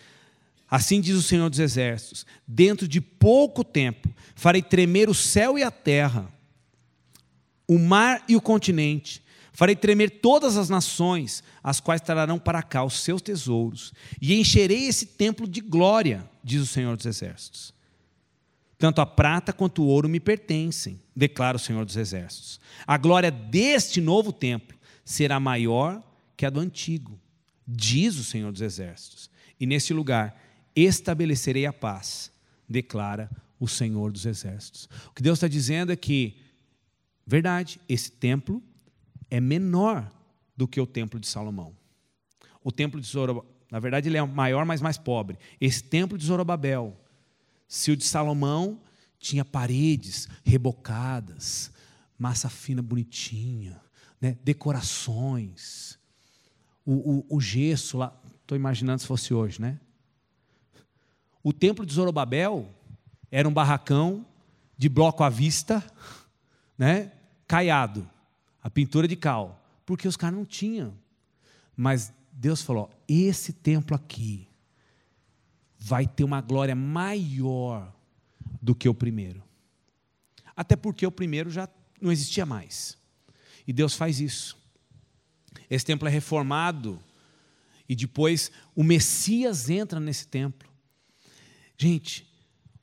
Assim 0.70 1.00
diz 1.00 1.16
o 1.16 1.24
Senhor 1.24 1.50
dos 1.50 1.60
Exércitos: 1.60 2.26
dentro 2.46 2.90
de 2.90 3.00
pouco 3.00 3.64
tempo 3.64 4.14
farei 4.36 4.62
tremer 4.62 5.10
o 5.10 5.14
céu 5.14 5.58
e 5.58 5.64
a 5.64 5.72
terra, 5.72 6.30
o 7.70 7.80
mar 7.80 8.22
e 8.28 8.36
o 8.36 8.42
continente, 8.42 9.22
Farei 9.60 9.76
tremer 9.76 10.22
todas 10.22 10.56
as 10.56 10.70
nações, 10.70 11.44
as 11.62 11.82
quais 11.82 12.00
trarão 12.00 12.40
para 12.40 12.64
cá 12.64 12.82
os 12.82 13.02
seus 13.02 13.22
tesouros, 13.22 13.94
e 14.22 14.34
encherei 14.40 14.88
esse 14.88 15.06
templo 15.06 15.46
de 15.46 15.60
glória, 15.60 16.26
diz 16.42 16.62
o 16.62 16.66
Senhor 16.66 16.96
dos 16.96 17.06
Exércitos. 17.06 17.74
Tanto 18.78 19.02
a 19.02 19.06
prata 19.06 19.52
quanto 19.52 19.84
o 19.84 19.88
ouro 19.88 20.08
me 20.08 20.18
pertencem, 20.18 21.02
declara 21.14 21.58
o 21.58 21.60
Senhor 21.60 21.84
dos 21.84 21.98
Exércitos. 21.98 22.58
A 22.88 22.98
glória 22.98 23.30
deste 23.30 24.00
novo 24.00 24.32
templo 24.32 24.78
será 25.04 25.42
maior 25.42 26.02
que 26.38 26.46
a 26.46 26.50
do 26.50 26.62
antigo, 26.62 27.20
diz 27.68 28.16
o 28.16 28.24
Senhor 28.24 28.54
dos 28.54 28.62
Exércitos. 28.62 29.30
E 29.60 29.66
nesse 29.66 29.94
lugar 29.94 30.42
estabelecerei 30.74 31.66
a 31.66 31.74
paz, 31.74 32.32
declara 32.70 33.30
o 33.60 33.68
Senhor 33.68 34.10
dos 34.14 34.26
Exércitos. 34.26 34.88
O 35.08 35.14
que 35.14 35.22
Deus 35.22 35.38
está 35.38 35.50
dizendo 35.50 35.92
é 35.92 35.98
que, 35.98 36.38
verdade, 37.30 37.80
esse 37.88 38.12
templo 38.12 38.62
é 39.30 39.40
menor 39.40 40.12
do 40.58 40.68
que 40.68 40.82
o 40.82 40.88
templo 40.88 41.20
de 41.20 41.28
Salomão. 41.28 41.76
O 42.64 42.72
templo 42.72 43.00
de 43.00 43.08
Zorobabel, 43.08 43.50
na 43.72 43.80
verdade, 43.80 44.10
ele 44.10 44.18
é 44.18 44.26
maior, 44.26 44.66
mas 44.66 44.82
mais 44.82 44.98
pobre. 44.98 45.38
Esse 45.62 45.84
templo 45.84 46.18
de 46.18 46.26
Zorobabel 46.26 46.98
se 47.70 47.92
o 47.92 47.96
de 47.96 48.04
Salomão 48.04 48.82
tinha 49.20 49.46
paredes 49.46 50.28
rebocadas, 50.44 51.72
massa 52.18 52.50
fina 52.50 52.82
bonitinha, 52.82 53.80
né? 54.20 54.36
decorações, 54.44 56.00
o, 56.84 57.20
o, 57.30 57.38
o 57.38 57.40
gesso 57.40 58.00
lá, 58.00 58.20
estou 58.42 58.56
imaginando 58.56 59.02
se 59.02 59.08
fosse 59.08 59.36
hoje, 59.36 59.62
né? 59.62 59.80
O 61.44 61.54
templo 61.54 61.86
de 61.86 61.94
Zorobabel 61.94 62.68
era 63.30 63.48
um 63.48 63.54
barracão 63.54 64.26
de 64.76 64.90
bloco 64.90 65.24
à 65.24 65.30
vista, 65.30 65.86
né? 66.76 67.12
Caiado, 67.50 68.08
a 68.62 68.70
pintura 68.70 69.08
de 69.08 69.16
cal, 69.16 69.60
porque 69.84 70.08
os 70.08 70.16
caras 70.16 70.38
não 70.38 70.46
tinham. 70.46 70.94
Mas 71.76 72.14
Deus 72.32 72.62
falou: 72.62 72.92
esse 73.08 73.52
templo 73.52 73.96
aqui 73.96 74.48
vai 75.80 76.06
ter 76.06 76.24
uma 76.24 76.42
glória 76.42 76.76
maior 76.76 77.92
do 78.62 78.76
que 78.76 78.88
o 78.88 78.94
primeiro. 78.94 79.44
Até 80.56 80.76
porque 80.76 81.08
o 81.08 81.12
primeiro 81.12 81.50
já 81.50 81.68
não 82.00 82.12
existia 82.12 82.46
mais. 82.46 82.98
E 83.66 83.74
Deus 83.74 83.96
faz 83.96 84.20
isso. 84.20 84.58
Esse 85.70 85.86
templo 85.86 86.08
é 86.08 86.12
reformado 86.12 87.02
e 87.88 87.96
depois 87.96 88.52
o 88.76 88.84
Messias 88.84 89.70
entra 89.70 90.00
nesse 90.00 90.28
templo. 90.28 90.70
Gente, 91.78 92.30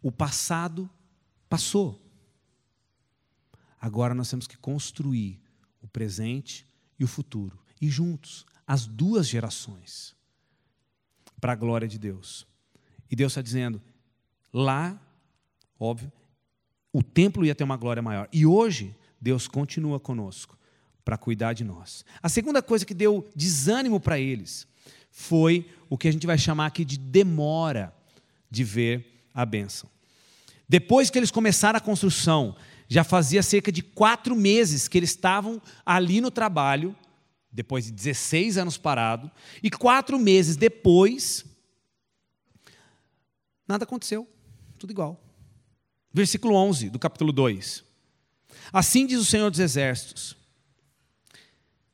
o 0.02 0.10
passado 0.10 0.90
passou. 1.48 2.05
Agora 3.86 4.16
nós 4.16 4.28
temos 4.28 4.48
que 4.48 4.56
construir 4.56 5.40
o 5.80 5.86
presente 5.86 6.66
e 6.98 7.04
o 7.04 7.06
futuro. 7.06 7.56
E 7.80 7.88
juntos, 7.88 8.44
as 8.66 8.84
duas 8.84 9.28
gerações, 9.28 10.12
para 11.40 11.52
a 11.52 11.54
glória 11.54 11.86
de 11.86 11.96
Deus. 11.96 12.48
E 13.08 13.14
Deus 13.14 13.30
está 13.30 13.40
dizendo: 13.40 13.80
lá, 14.52 15.00
óbvio, 15.78 16.10
o 16.92 17.00
templo 17.00 17.46
ia 17.46 17.54
ter 17.54 17.62
uma 17.62 17.76
glória 17.76 18.02
maior. 18.02 18.28
E 18.32 18.44
hoje, 18.44 18.92
Deus 19.20 19.46
continua 19.46 20.00
conosco 20.00 20.58
para 21.04 21.16
cuidar 21.16 21.52
de 21.52 21.62
nós. 21.62 22.04
A 22.20 22.28
segunda 22.28 22.60
coisa 22.60 22.84
que 22.84 22.92
deu 22.92 23.30
desânimo 23.36 24.00
para 24.00 24.18
eles 24.18 24.66
foi 25.12 25.70
o 25.88 25.96
que 25.96 26.08
a 26.08 26.12
gente 26.12 26.26
vai 26.26 26.36
chamar 26.36 26.66
aqui 26.66 26.84
de 26.84 26.98
demora 26.98 27.94
de 28.50 28.64
ver 28.64 29.28
a 29.32 29.46
bênção. 29.46 29.88
Depois 30.68 31.08
que 31.08 31.16
eles 31.16 31.30
começaram 31.30 31.76
a 31.76 31.80
construção, 31.80 32.56
já 32.88 33.02
fazia 33.04 33.42
cerca 33.42 33.72
de 33.72 33.82
quatro 33.82 34.36
meses 34.36 34.88
que 34.88 34.98
eles 34.98 35.10
estavam 35.10 35.60
ali 35.84 36.20
no 36.20 36.30
trabalho, 36.30 36.94
depois 37.50 37.86
de 37.86 37.92
16 37.92 38.58
anos 38.58 38.76
parado, 38.76 39.30
e 39.62 39.70
quatro 39.70 40.18
meses 40.18 40.56
depois, 40.56 41.44
Nada 43.66 43.84
aconteceu, 43.84 44.28
tudo 44.78 44.90
igual. 44.90 45.20
Versículo 46.12 46.54
11 46.54 46.90
do 46.90 46.98
capítulo 46.98 47.32
2. 47.32 47.84
Assim 48.72 49.06
diz 49.06 49.18
o 49.18 49.24
Senhor 49.24 49.50
dos 49.50 49.60
Exércitos: 49.60 50.36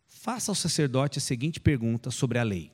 Faça 0.07 0.51
ao 0.51 0.55
sacerdote 0.55 1.19
a 1.19 1.23
seguinte 1.23 1.59
pergunta 1.59 2.11
sobre 2.11 2.39
a 2.39 2.43
lei. 2.43 2.71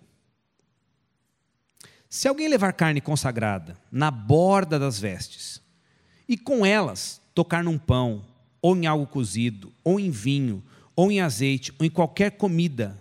Se 2.11 2.27
alguém 2.27 2.49
levar 2.49 2.73
carne 2.73 3.01
consagrada 3.01 3.79
na 3.93 4.11
borda 4.11 4.79
das 4.79 4.99
vestes, 4.99 5.63
e 6.29 6.37
com 6.37 6.67
elas 6.67 7.21
tocar 7.39 7.63
num 7.63 7.79
pão, 7.79 8.27
ou 8.61 8.77
em 8.77 8.85
algo 8.85 9.07
cozido, 9.07 9.73
ou 9.85 10.01
em 10.01 10.11
vinho, 10.11 10.61
ou 10.97 11.09
em 11.13 11.21
azeite, 11.21 11.73
ou 11.79 11.87
em 11.87 11.89
qualquer 11.89 12.33
comida, 12.33 13.01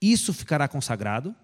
isso 0.00 0.32
ficará 0.32 0.68
consagrado? 0.68 1.34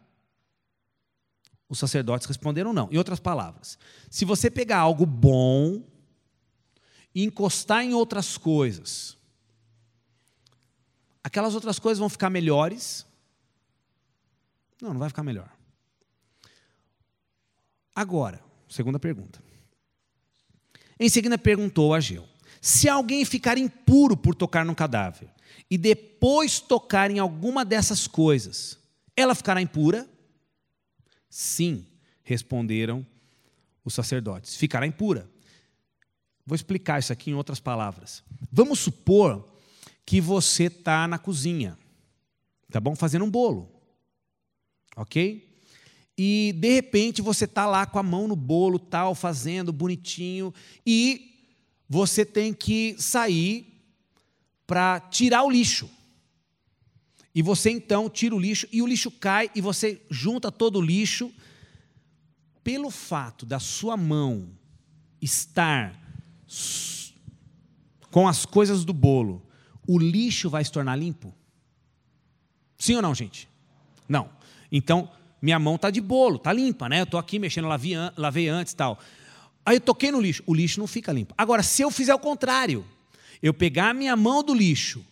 Os 1.69 1.81
sacerdotes 1.81 2.29
responderam 2.29 2.73
não. 2.73 2.89
Em 2.93 2.97
outras 2.97 3.19
palavras, 3.19 3.77
se 4.09 4.25
você 4.25 4.49
pegar 4.49 4.79
algo 4.79 5.05
bom 5.05 5.83
e 7.13 7.25
encostar 7.25 7.83
em 7.83 7.93
outras 7.93 8.39
coisas, 8.39 9.19
aquelas 11.25 11.57
outras 11.57 11.81
coisas 11.81 11.99
vão 11.99 12.09
ficar 12.09 12.31
melhores? 12.31 13.05
Não, 14.81 14.91
não 14.91 15.01
vai 15.01 15.09
ficar 15.09 15.25
melhor. 15.25 15.53
Agora, 17.97 18.41
segunda 18.69 19.01
pergunta. 19.01 19.48
Em 20.99 21.09
seguida 21.09 21.39
perguntou 21.39 21.95
a 21.95 22.01
Geu: 22.01 22.27
se 22.61 22.89
alguém 22.89 23.25
ficar 23.25 23.57
impuro 23.57 24.17
por 24.17 24.35
tocar 24.35 24.65
num 24.65 24.75
cadáver 24.75 25.29
e 25.71 25.79
depois 25.79 26.61
tocar 26.61 27.11
em 27.11 27.19
alguma 27.19 27.65
dessas 27.65 28.07
coisas, 28.07 28.79
ela 29.17 29.35
ficará 29.35 29.61
impura? 29.61 30.09
Sim, 31.29 31.87
responderam 32.23 33.07
os 33.85 33.95
sacerdotes. 33.95 34.57
Ficará 34.57 34.87
impura. 34.87 35.29
Vou 36.45 36.57
explicar 36.57 36.99
isso 36.99 37.13
aqui 37.13 37.31
em 37.31 37.35
outras 37.35 37.61
palavras. 37.61 38.25
Vamos 38.51 38.79
supor 38.79 39.47
que 40.05 40.21
você 40.21 40.65
está 40.65 41.07
na 41.07 41.19
cozinha, 41.19 41.79
tá 42.71 42.81
bom? 42.81 42.97
Fazendo 42.97 43.25
um 43.25 43.31
bolo, 43.31 43.71
ok? 44.97 45.48
E 46.19 46.53
de 46.59 46.75
repente 46.75 47.23
você 47.23 47.45
está 47.45 47.65
lá 47.65 47.87
com 47.87 47.97
a 47.97 48.03
mão 48.03 48.27
no 48.27 48.35
bolo, 48.35 48.77
tal, 48.77 49.15
fazendo 49.15 49.73
bonitinho, 49.73 50.53
e 50.85 51.47
você 51.89 52.27
tem 52.27 52.53
que 52.53 52.97
sair 52.99 53.81
para 54.67 54.99
tirar 54.99 55.45
o 55.45 55.51
lixo. 55.51 55.89
E 57.33 57.41
você 57.41 57.71
então 57.71 58.11
tira 58.11 58.35
o 58.35 58.39
lixo 58.39 58.67
e 58.73 58.83
o 58.83 58.87
lixo 58.87 59.13
cai 59.13 59.49
e 59.55 59.61
você 59.61 60.03
junta 60.11 60.51
todo 60.51 60.81
o 60.81 60.83
lixo. 60.83 61.33
Pelo 62.65 62.91
fato 62.91 63.47
da 63.47 63.61
sua 63.61 63.97
mão 63.97 64.51
estar 65.23 65.97
com 68.11 68.27
as 68.27 68.45
coisas 68.45 68.85
do 68.85 68.93
bolo, 68.93 69.47
o 69.87 69.99
lixo 69.99 70.51
vai 70.51 70.65
se 70.65 70.73
tornar 70.73 70.97
limpo? 70.97 71.33
Sim 72.77 72.97
ou 72.97 73.03
não, 73.03 73.15
gente? 73.15 73.49
Não. 74.09 74.29
Então, 74.71 75.11
minha 75.41 75.59
mão 75.59 75.77
está 75.77 75.91
de 75.91 76.01
bolo, 76.01 76.37
está 76.37 76.53
limpa, 76.53 76.89
né? 76.89 77.01
Eu 77.01 77.05
estou 77.05 77.19
aqui 77.19 77.39
mexendo, 77.39 77.69
lavei, 77.69 77.95
lavei 78.17 78.49
antes 78.49 78.73
e 78.73 78.77
tal. 78.77 78.99
Aí 79.65 79.77
eu 79.77 79.81
toquei 79.81 80.11
no 80.11 80.21
lixo, 80.21 80.43
o 80.47 80.55
lixo 80.55 80.81
não 80.81 80.87
fica 80.87 81.13
limpo. 81.13 81.35
Agora, 81.37 81.63
se 81.63 81.83
eu 81.83 81.91
fizer 81.91 82.15
o 82.15 82.19
contrário, 82.19 82.85
eu 83.43 83.53
pegar 83.53 83.91
a 83.91 83.95
minha 83.95 84.17
mão 84.17 84.43
do 84.43 84.55
lixo 84.55 85.05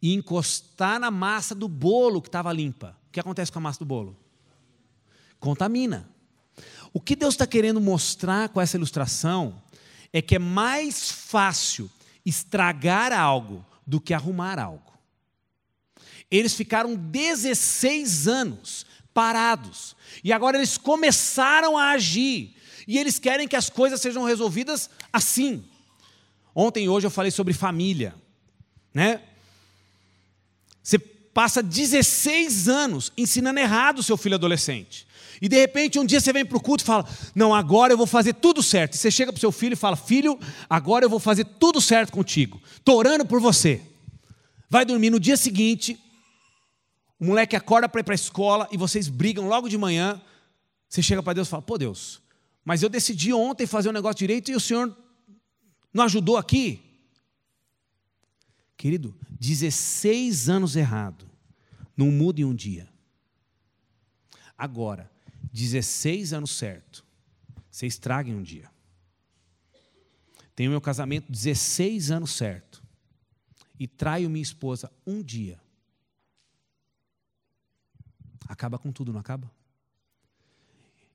e 0.00 0.12
encostar 0.12 1.00
na 1.00 1.10
massa 1.10 1.54
do 1.54 1.68
bolo 1.68 2.20
que 2.20 2.28
estava 2.28 2.52
limpa. 2.52 2.96
O 3.08 3.12
que 3.12 3.20
acontece 3.20 3.50
com 3.50 3.58
a 3.58 3.62
massa 3.62 3.78
do 3.78 3.86
bolo? 3.86 4.16
Contamina. 5.40 6.08
O 6.92 7.00
que 7.00 7.16
Deus 7.16 7.34
está 7.34 7.46
querendo 7.46 7.80
mostrar 7.80 8.50
com 8.50 8.60
essa 8.60 8.76
ilustração 8.76 9.60
é 10.12 10.22
que 10.22 10.36
é 10.36 10.38
mais 10.38 11.10
fácil 11.10 11.90
estragar 12.24 13.12
algo 13.12 13.64
do 13.86 14.00
que 14.00 14.14
arrumar 14.14 14.58
algo. 14.58 14.92
Eles 16.30 16.54
ficaram 16.54 16.94
16 16.94 18.28
anos 18.28 18.86
parados 19.14 19.96
e 20.22 20.32
agora 20.32 20.58
eles 20.58 20.76
começaram 20.76 21.78
a 21.78 21.92
agir 21.92 22.54
e 22.86 22.98
eles 22.98 23.18
querem 23.18 23.48
que 23.48 23.56
as 23.56 23.70
coisas 23.70 24.00
sejam 24.00 24.24
resolvidas 24.24 24.90
assim. 25.12 25.64
Ontem 26.54 26.84
e 26.84 26.88
hoje 26.88 27.06
eu 27.06 27.10
falei 27.10 27.30
sobre 27.30 27.54
família, 27.54 28.14
né? 28.92 29.20
Você 30.82 30.98
passa 30.98 31.62
16 31.62 32.68
anos 32.68 33.12
ensinando 33.16 33.58
errado 33.58 34.00
o 34.00 34.02
seu 34.02 34.16
filho 34.16 34.34
adolescente. 34.34 35.06
E 35.40 35.48
de 35.48 35.56
repente 35.56 35.98
um 35.98 36.04
dia 36.04 36.20
você 36.20 36.32
vem 36.32 36.44
para 36.44 36.56
o 36.56 36.60
culto 36.60 36.84
e 36.84 36.86
fala: 36.86 37.08
Não, 37.34 37.54
agora 37.54 37.92
eu 37.92 37.96
vou 37.96 38.06
fazer 38.06 38.34
tudo 38.34 38.62
certo. 38.62 38.94
E 38.94 38.98
você 38.98 39.10
chega 39.10 39.32
para 39.32 39.38
o 39.38 39.40
seu 39.40 39.50
filho 39.50 39.72
e 39.72 39.76
fala: 39.76 39.96
Filho, 39.96 40.38
agora 40.68 41.04
eu 41.04 41.10
vou 41.10 41.18
fazer 41.18 41.44
tudo 41.44 41.80
certo 41.80 42.12
contigo. 42.12 42.60
Estou 42.76 42.98
orando 42.98 43.24
por 43.24 43.40
você. 43.40 43.80
Vai 44.70 44.84
dormir 44.84 45.10
no 45.10 45.20
dia 45.20 45.36
seguinte, 45.36 45.98
o 47.24 47.26
moleque 47.26 47.56
acorda 47.56 47.88
para 47.88 48.02
ir 48.02 48.04
para 48.04 48.12
a 48.12 48.14
escola 48.14 48.68
e 48.70 48.76
vocês 48.76 49.08
brigam 49.08 49.48
logo 49.48 49.66
de 49.66 49.78
manhã. 49.78 50.20
Você 50.86 51.02
chega 51.02 51.22
para 51.22 51.32
Deus 51.32 51.48
e 51.48 51.50
fala: 51.50 51.62
Pô, 51.62 51.78
Deus, 51.78 52.20
mas 52.62 52.82
eu 52.82 52.88
decidi 52.90 53.32
ontem 53.32 53.66
fazer 53.66 53.88
um 53.88 53.92
negócio 53.92 54.18
direito 54.18 54.50
e 54.50 54.54
o 54.54 54.60
Senhor 54.60 54.94
não 55.90 56.04
ajudou 56.04 56.36
aqui. 56.36 56.82
Querido, 58.76 59.16
16 59.40 60.50
anos 60.50 60.76
errado 60.76 61.26
não 61.96 62.10
muda 62.10 62.42
em 62.42 62.44
um 62.44 62.54
dia. 62.54 62.92
Agora, 64.58 65.10
16 65.50 66.34
anos 66.34 66.50
certo, 66.50 67.02
você 67.70 67.86
estraga 67.86 68.28
em 68.28 68.34
um 68.34 68.42
dia. 68.42 68.70
Tenho 70.54 70.70
meu 70.70 70.80
casamento 70.80 71.32
16 71.32 72.10
anos 72.10 72.32
certo 72.32 72.84
e 73.80 73.88
traio 73.88 74.28
minha 74.28 74.42
esposa 74.42 74.92
um 75.06 75.22
dia. 75.22 75.63
Acaba 78.48 78.78
com 78.78 78.92
tudo, 78.92 79.12
não 79.12 79.20
acaba? 79.20 79.50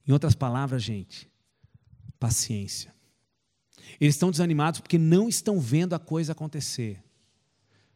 Em 0.08 0.12
outras 0.12 0.34
palavras, 0.34 0.82
gente, 0.82 1.30
paciência. 2.20 2.94
Eles 4.00 4.16
estão 4.16 4.32
desanimados 4.32 4.80
porque 4.80 4.98
não 4.98 5.30
estão 5.30 5.60
vendo 5.60 5.94
a 5.94 6.00
coisa 6.00 6.32
acontecer. 6.32 7.02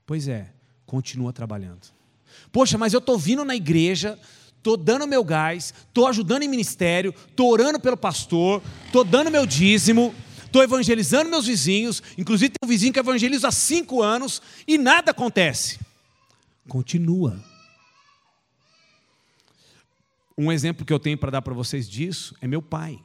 Pois 0.05 0.27
é, 0.27 0.53
continua 0.85 1.33
trabalhando. 1.33 1.87
Poxa, 2.51 2.77
mas 2.77 2.93
eu 2.93 2.99
estou 2.99 3.17
vindo 3.17 3.45
na 3.45 3.55
igreja, 3.55 4.19
estou 4.57 4.77
dando 4.77 5.07
meu 5.07 5.23
gás, 5.23 5.73
estou 5.87 6.07
ajudando 6.07 6.43
em 6.43 6.47
ministério, 6.47 7.13
estou 7.29 7.51
orando 7.51 7.79
pelo 7.79 7.97
pastor, 7.97 8.61
estou 8.85 9.03
dando 9.03 9.31
meu 9.31 9.45
dízimo, 9.45 10.13
estou 10.45 10.63
evangelizando 10.63 11.29
meus 11.29 11.45
vizinhos, 11.45 12.01
inclusive 12.17 12.49
tem 12.49 12.67
um 12.67 12.69
vizinho 12.69 12.93
que 12.93 12.99
evangeliza 12.99 13.47
há 13.47 13.51
cinco 13.51 14.01
anos 14.01 14.41
e 14.67 14.77
nada 14.77 15.11
acontece. 15.11 15.79
Continua. 16.67 17.52
Um 20.37 20.51
exemplo 20.51 20.85
que 20.85 20.91
eu 20.91 20.99
tenho 20.99 21.17
para 21.17 21.31
dar 21.31 21.41
para 21.41 21.53
vocês 21.53 21.87
disso 21.87 22.35
é 22.41 22.47
meu 22.47 22.61
pai. 22.61 23.03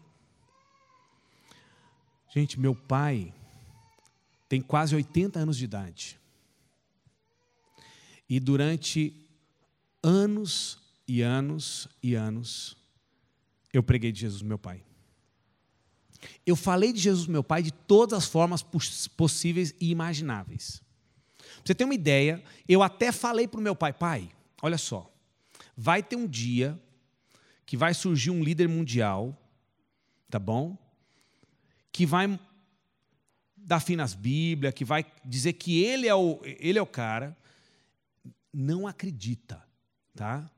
Gente, 2.34 2.58
meu 2.58 2.74
pai 2.74 3.32
tem 4.48 4.60
quase 4.60 4.94
80 4.94 5.38
anos 5.38 5.56
de 5.56 5.64
idade. 5.64 6.18
E 8.28 8.38
durante 8.38 9.14
anos 10.02 10.78
e 11.06 11.22
anos 11.22 11.88
e 12.02 12.14
anos, 12.14 12.76
eu 13.72 13.82
preguei 13.82 14.12
de 14.12 14.20
Jesus, 14.20 14.42
meu 14.42 14.58
pai. 14.58 14.82
Eu 16.44 16.56
falei 16.56 16.92
de 16.92 17.00
Jesus, 17.00 17.26
meu 17.26 17.44
pai, 17.44 17.62
de 17.62 17.72
todas 17.72 18.18
as 18.18 18.26
formas 18.26 18.62
possíveis 19.16 19.74
e 19.80 19.90
imagináveis. 19.90 20.82
Pra 21.38 21.46
você 21.64 21.74
ter 21.74 21.84
uma 21.84 21.94
ideia, 21.94 22.42
eu 22.68 22.82
até 22.82 23.12
falei 23.12 23.46
para 23.46 23.60
o 23.60 23.62
meu 23.62 23.74
pai: 23.74 23.92
pai, 23.92 24.30
olha 24.60 24.76
só, 24.76 25.10
vai 25.76 26.02
ter 26.02 26.16
um 26.16 26.26
dia 26.26 26.78
que 27.68 27.76
vai 27.76 27.92
surgir 27.92 28.30
um 28.30 28.42
líder 28.42 28.66
mundial, 28.66 29.38
tá 30.30 30.38
bom? 30.38 30.74
Que 31.92 32.06
vai 32.06 32.40
dar 33.54 33.78
fim 33.78 33.94
nas 33.94 34.14
Bíblias, 34.14 34.72
que 34.72 34.86
vai 34.86 35.04
dizer 35.22 35.52
que 35.52 35.84
ele 35.84 36.08
é 36.08 36.14
o, 36.14 36.40
ele 36.42 36.78
é 36.78 36.82
o 36.82 36.86
cara, 36.86 37.36
não 38.50 38.86
acredita, 38.86 39.62
tá? 40.14 40.50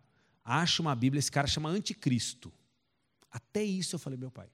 Acha 0.45 0.81
uma 0.81 0.95
Bíblia, 0.95 1.19
esse 1.19 1.33
cara 1.33 1.49
chama 1.49 1.69
anticristo. 1.69 2.53
Até 3.29 3.65
isso 3.65 3.97
eu 3.97 3.99
falei, 3.99 4.17
meu 4.17 4.31
pai. 4.31 4.49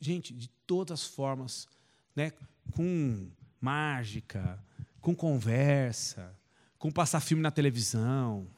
Gente, 0.00 0.32
de 0.32 0.48
todas 0.66 1.02
as 1.02 1.06
formas, 1.06 1.68
né, 2.14 2.32
com 2.72 3.28
mágica, 3.60 4.58
com 5.02 5.14
conversa, 5.14 6.34
com 6.78 6.90
passar 6.90 7.20
filme 7.20 7.42
na 7.42 7.50
televisão, 7.50 8.48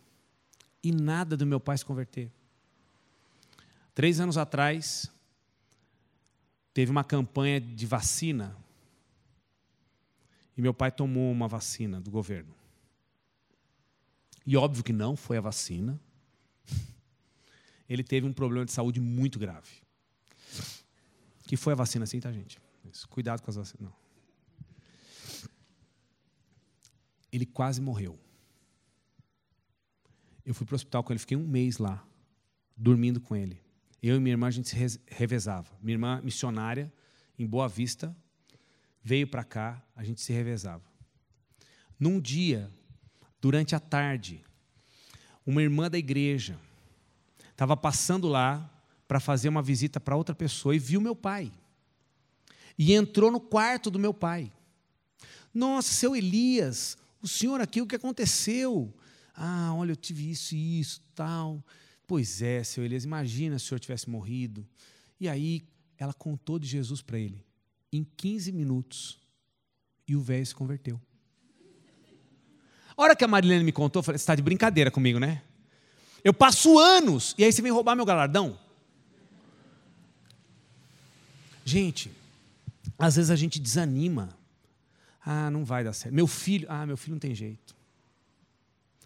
e 0.83 0.93
nada 0.93 1.37
do 1.37 1.47
meu 1.47 1.61
pai 1.61 1.77
se 1.77 1.85
converter. 1.85 2.31
Três 3.95 4.21
anos 4.21 4.37
atrás, 4.37 5.11
teve 6.73 6.91
uma 6.91 7.03
campanha 7.03 7.61
de 7.61 7.87
vacina 7.87 8.57
e 10.57 10.62
meu 10.62 10.75
pai 10.75 10.91
tomou 10.91 11.31
uma 11.31 11.49
vacina 11.49 12.01
do 12.01 12.11
governo. 12.11 12.55
E 14.47 14.57
óbvio 14.57 14.83
que 14.83 14.93
não 14.93 15.17
foi 15.17 15.37
a 15.37 15.41
vacina. 15.41 16.01
Ele 17.88 18.03
teve 18.03 18.27
um 18.27 18.33
problema 18.33 18.64
de 18.64 18.73
saúde 18.73 19.01
muito 19.01 19.38
grave. 19.38 19.71
Que 21.43 21.57
foi 21.57 21.73
a 21.73 21.77
vacina 21.77 22.05
assim, 22.05 22.21
tá, 22.21 22.33
gente? 22.33 22.59
Cuidado 23.09 23.43
com 23.43 23.51
as 23.51 23.57
vacinas. 23.57 23.81
Não. 23.81 23.93
Ele 27.33 27.47
quase 27.47 27.81
morreu. 27.81 28.19
Eu 30.49 30.55
fui 30.55 30.65
para 30.65 30.73
o 30.73 30.77
hospital 30.77 31.05
com 31.05 31.13
ele, 31.13 31.19
fiquei 31.19 31.37
um 31.37 31.47
mês 31.47 31.77
lá, 31.77 32.03
dormindo 32.75 33.21
com 33.21 33.37
ele. 33.37 33.61
Eu 34.03 34.17
e 34.17 34.19
minha 34.19 34.33
irmã, 34.33 34.47
a 34.47 34.51
gente 34.51 34.67
se 34.67 34.99
revezava. 35.07 35.69
Minha 35.83 35.97
irmã, 35.97 36.23
missionária, 36.25 36.91
em 37.39 37.47
Boa 37.47 37.69
Vista, 37.69 38.17
veio 39.05 39.29
para 39.29 39.45
cá, 39.45 39.85
a 39.95 40.03
gente 40.03 40.23
se 40.23 40.33
revezava. 40.33 40.83
Num 42.01 42.19
dia, 42.19 42.71
durante 43.43 43.75
a 43.75 43.79
tarde, 43.79 44.43
uma 45.45 45.63
irmã 45.63 45.91
da 45.91 45.99
igreja 45.99 46.59
estava 47.51 47.77
passando 47.77 48.27
lá 48.27 48.73
para 49.07 49.21
fazer 49.21 49.51
uma 49.51 49.61
visita 49.61 50.01
para 50.01 50.17
outra 50.17 50.35
pessoa 50.35 50.75
e 50.75 50.79
viu 50.79 50.99
meu 50.99 51.15
pai. 51.15 51.53
E 52.79 52.95
entrou 52.95 53.31
no 53.31 53.39
quarto 53.39 53.91
do 53.91 53.99
meu 53.99 54.15
pai. 54.15 54.51
Nossa, 55.53 55.93
seu 55.93 56.17
Elias, 56.17 56.97
o 57.21 57.29
senhor 57.29 57.61
aqui, 57.61 57.83
o 57.83 57.87
que 57.87 57.97
aconteceu? 57.97 58.95
Ah, 59.40 59.72
olha, 59.72 59.92
eu 59.92 59.96
tive 59.96 60.29
isso 60.29 60.57
e 60.57 60.81
isso, 60.81 61.01
tal. 61.14 61.64
Pois 62.09 62.42
é, 62.42 62.64
seu 62.64 62.85
Elias, 62.85 63.05
imagina 63.05 63.57
se 63.57 63.66
o 63.66 63.68
senhor 63.68 63.79
tivesse 63.79 64.11
morrido. 64.11 64.66
E 65.20 65.29
aí 65.29 65.62
ela 65.96 66.12
contou 66.12 66.59
de 66.59 66.66
Jesus 66.66 67.01
para 67.01 67.20
ele, 67.20 67.40
em 67.92 68.05
15 68.16 68.51
minutos. 68.51 69.16
E 70.09 70.16
o 70.16 70.20
velho 70.20 70.44
se 70.44 70.55
converteu. 70.55 71.01
A 72.96 73.03
hora 73.03 73.14
que 73.14 73.22
a 73.22 73.29
Marilene 73.29 73.62
me 73.62 73.70
contou, 73.70 74.01
eu 74.01 74.05
falei: 74.05 74.18
você 74.18 74.22
está 74.22 74.35
de 74.35 74.42
brincadeira 74.42 74.90
comigo, 74.90 75.20
né? 75.20 75.42
Eu 76.24 76.35
passo 76.35 76.77
anos 76.77 77.33
e 77.38 77.44
aí 77.44 77.53
você 77.53 77.62
vem 77.62 77.70
roubar 77.70 77.94
meu 77.94 78.05
galardão? 78.05 78.59
Gente, 81.64 82.11
às 82.98 83.14
vezes 83.14 83.31
a 83.31 83.37
gente 83.37 83.61
desanima. 83.61 84.37
Ah, 85.24 85.48
não 85.51 85.64
vai 85.64 85.85
dar 85.85 85.92
certo. 85.92 86.14
Meu 86.14 86.27
filho, 86.27 86.66
ah, 86.68 86.85
meu 86.87 86.96
filho 86.96 87.12
não 87.12 87.20
tem 87.20 87.35
jeito. 87.35 87.78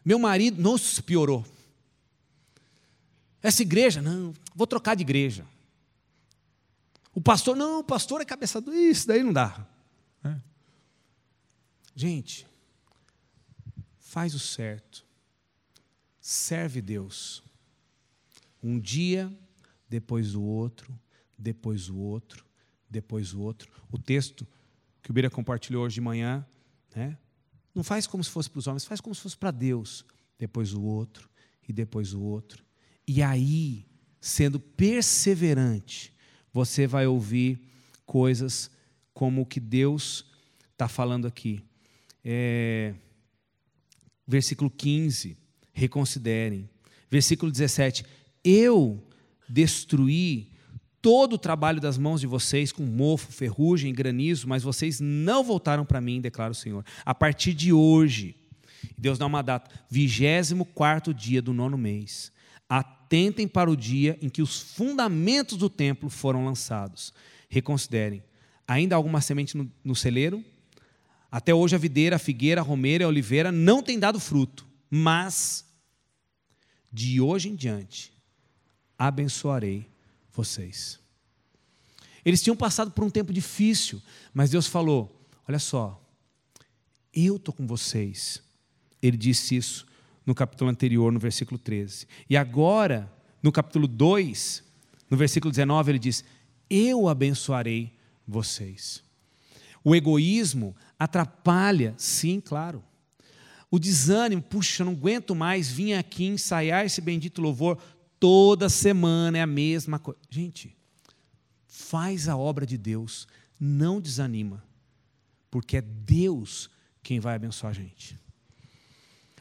Meu 0.05 0.19
marido, 0.19 0.61
nossa, 0.61 1.03
piorou. 1.03 1.45
Essa 3.43 3.63
igreja, 3.63 4.01
não, 4.01 4.33
vou 4.55 4.67
trocar 4.67 4.95
de 4.95 5.03
igreja. 5.03 5.47
O 7.15 7.21
pastor, 7.21 7.57
não, 7.57 7.81
o 7.81 7.85
pastor 7.85 8.21
é 8.21 8.25
cabeça 8.25 8.61
do 8.61 8.73
isso, 8.73 9.07
daí 9.07 9.23
não 9.23 9.33
dá. 9.33 9.67
É. 10.25 10.37
Gente, 11.95 12.47
faz 13.99 14.35
o 14.35 14.39
certo, 14.39 15.05
serve 16.21 16.81
Deus. 16.81 17.43
Um 18.63 18.79
dia, 18.79 19.31
depois 19.89 20.35
o 20.35 20.43
outro, 20.43 20.99
depois 21.37 21.89
o 21.89 21.97
outro, 21.97 22.47
depois 22.89 23.35
o 23.35 23.41
outro. 23.41 23.71
O 23.91 23.99
texto 23.99 24.47
que 25.03 25.11
o 25.11 25.13
Bira 25.13 25.29
compartilhou 25.29 25.85
hoje 25.85 25.97
de 25.97 26.01
manhã, 26.01 26.47
né? 26.95 27.19
Não 27.75 27.83
faz 27.83 28.07
como 28.07 28.23
se 28.23 28.31
fosse 28.31 28.51
para 28.51 28.59
os 28.59 28.67
homens, 28.67 28.85
faz 28.85 29.01
como 29.01 29.15
se 29.15 29.21
fosse 29.21 29.37
para 29.37 29.51
Deus. 29.51 30.05
Depois 30.39 30.75
o 30.75 30.83
outro, 30.83 31.29
e 31.69 31.73
depois 31.73 32.13
o 32.13 32.21
outro. 32.21 32.65
E 33.07 33.23
aí, 33.23 33.87
sendo 34.21 34.61
perseverante, 34.61 36.13
você 36.53 36.87
vai 36.87 37.07
ouvir 37.07 37.61
coisas 38.05 38.71
como 39.15 39.43
o 39.43 39.47
que 39.47 39.61
Deus 39.61 40.27
está 40.73 40.89
falando 40.89 41.27
aqui. 41.27 41.63
É, 42.25 42.95
versículo 44.27 44.71
15, 44.71 45.37
reconsiderem. 45.73 46.69
Versículo 47.11 47.51
17, 47.51 48.05
eu 48.45 49.07
destruí 49.49 50.52
todo 51.03 51.33
o 51.33 51.39
trabalho 51.39 51.81
das 51.81 51.99
mãos 51.99 52.21
de 52.21 52.29
vocês 52.29 52.71
com 52.71 52.85
mofo, 52.85 53.33
ferrugem, 53.33 53.93
granizo, 53.93 54.49
mas 54.49 54.63
vocês 54.63 55.01
não 55.01 55.43
voltaram 55.43 55.85
para 55.85 56.01
mim, 56.01 56.21
declara 56.21 56.53
o 56.53 56.55
Senhor. 56.55 56.85
A 57.05 57.13
partir 57.13 57.53
de 57.53 57.73
hoje, 57.73 58.37
Deus 58.97 59.19
dá 59.19 59.27
uma 59.27 59.43
data, 59.43 59.69
24 59.91 61.13
dia 61.13 61.43
do 61.43 61.53
nono 61.53 61.77
mês. 61.77 62.31
Atentem 62.69 63.49
para 63.49 63.69
o 63.69 63.77
dia 63.77 64.17
em 64.23 64.29
que 64.29 64.41
os 64.41 64.61
fundamentos 64.61 65.59
do 65.59 65.69
templo 65.69 66.09
foram 66.09 66.45
lançados. 66.45 67.13
Reconsiderem. 67.49 68.23
Ainda 68.67 68.95
há 68.95 68.97
alguma 68.97 69.21
semente 69.21 69.57
no, 69.57 69.71
no 69.85 69.97
celeiro? 69.97 70.43
Até 71.31 71.53
hoje 71.53 71.75
a 71.75 71.79
videira, 71.79 72.17
a 72.17 72.19
figueira, 72.19 72.61
a 72.61 72.65
romeira 72.65 73.03
e 73.03 73.07
a 73.07 73.09
oliveira 73.09 73.51
não 73.51 73.83
têm 73.83 73.99
dado 73.99 74.21
fruto, 74.21 74.67
mas 74.89 75.67
de 76.93 77.21
hoje 77.21 77.49
em 77.49 77.57
diante 77.57 78.13
abençoarei 78.99 79.92
vocês. 80.33 80.99
Eles 82.25 82.43
tinham 82.43 82.57
passado 82.57 82.91
por 82.91 83.05
um 83.05 83.11
tempo 83.11 83.33
difícil, 83.33 84.01
mas 84.33 84.51
Deus 84.51 84.67
falou: 84.67 85.27
Olha 85.47 85.59
só, 85.59 86.01
eu 87.13 87.37
estou 87.37 87.53
com 87.53 87.67
vocês. 87.67 88.43
Ele 89.01 89.17
disse 89.17 89.57
isso 89.57 89.87
no 90.25 90.35
capítulo 90.35 90.71
anterior, 90.71 91.13
no 91.13 91.19
versículo 91.19 91.59
13. 91.59 92.07
E 92.31 92.37
agora, 92.37 93.13
no 93.43 93.51
capítulo 93.51 93.89
2, 93.89 94.63
no 95.11 95.17
versículo 95.17 95.51
19, 95.51 95.91
ele 95.91 95.99
diz: 95.99 96.25
Eu 96.71 97.09
abençoarei 97.09 97.93
vocês. 98.27 99.03
O 99.85 99.97
egoísmo 99.97 100.77
atrapalha, 100.99 101.95
sim, 101.99 102.41
claro. 102.41 102.85
o 103.69 103.79
desânimo, 103.79 104.41
puxa, 104.41 104.83
eu 104.83 104.87
não 104.87 104.93
aguento 104.93 105.35
mais 105.35 105.71
vir 105.71 105.95
aqui 105.95 106.27
ensaiar 106.27 106.87
esse 106.87 107.01
bendito 107.01 107.43
louvor 107.43 107.79
toda 108.23 108.69
semana, 108.69 109.39
é 109.39 109.41
a 109.41 109.47
mesma 109.49 109.99
coisa. 109.99 110.21
Gente, 110.31 110.77
faz 111.67 112.29
a 112.29 112.37
obra 112.37 112.65
de 112.65 112.79
Deus, 112.79 113.27
não 113.59 114.01
desanima, 114.01 114.63
porque 115.51 115.79
é 115.79 115.81
Deus 115.81 116.71
quem 117.03 117.19
vai 117.19 117.35
abençoar 117.35 117.73
a 117.73 117.75
gente. 117.75 118.17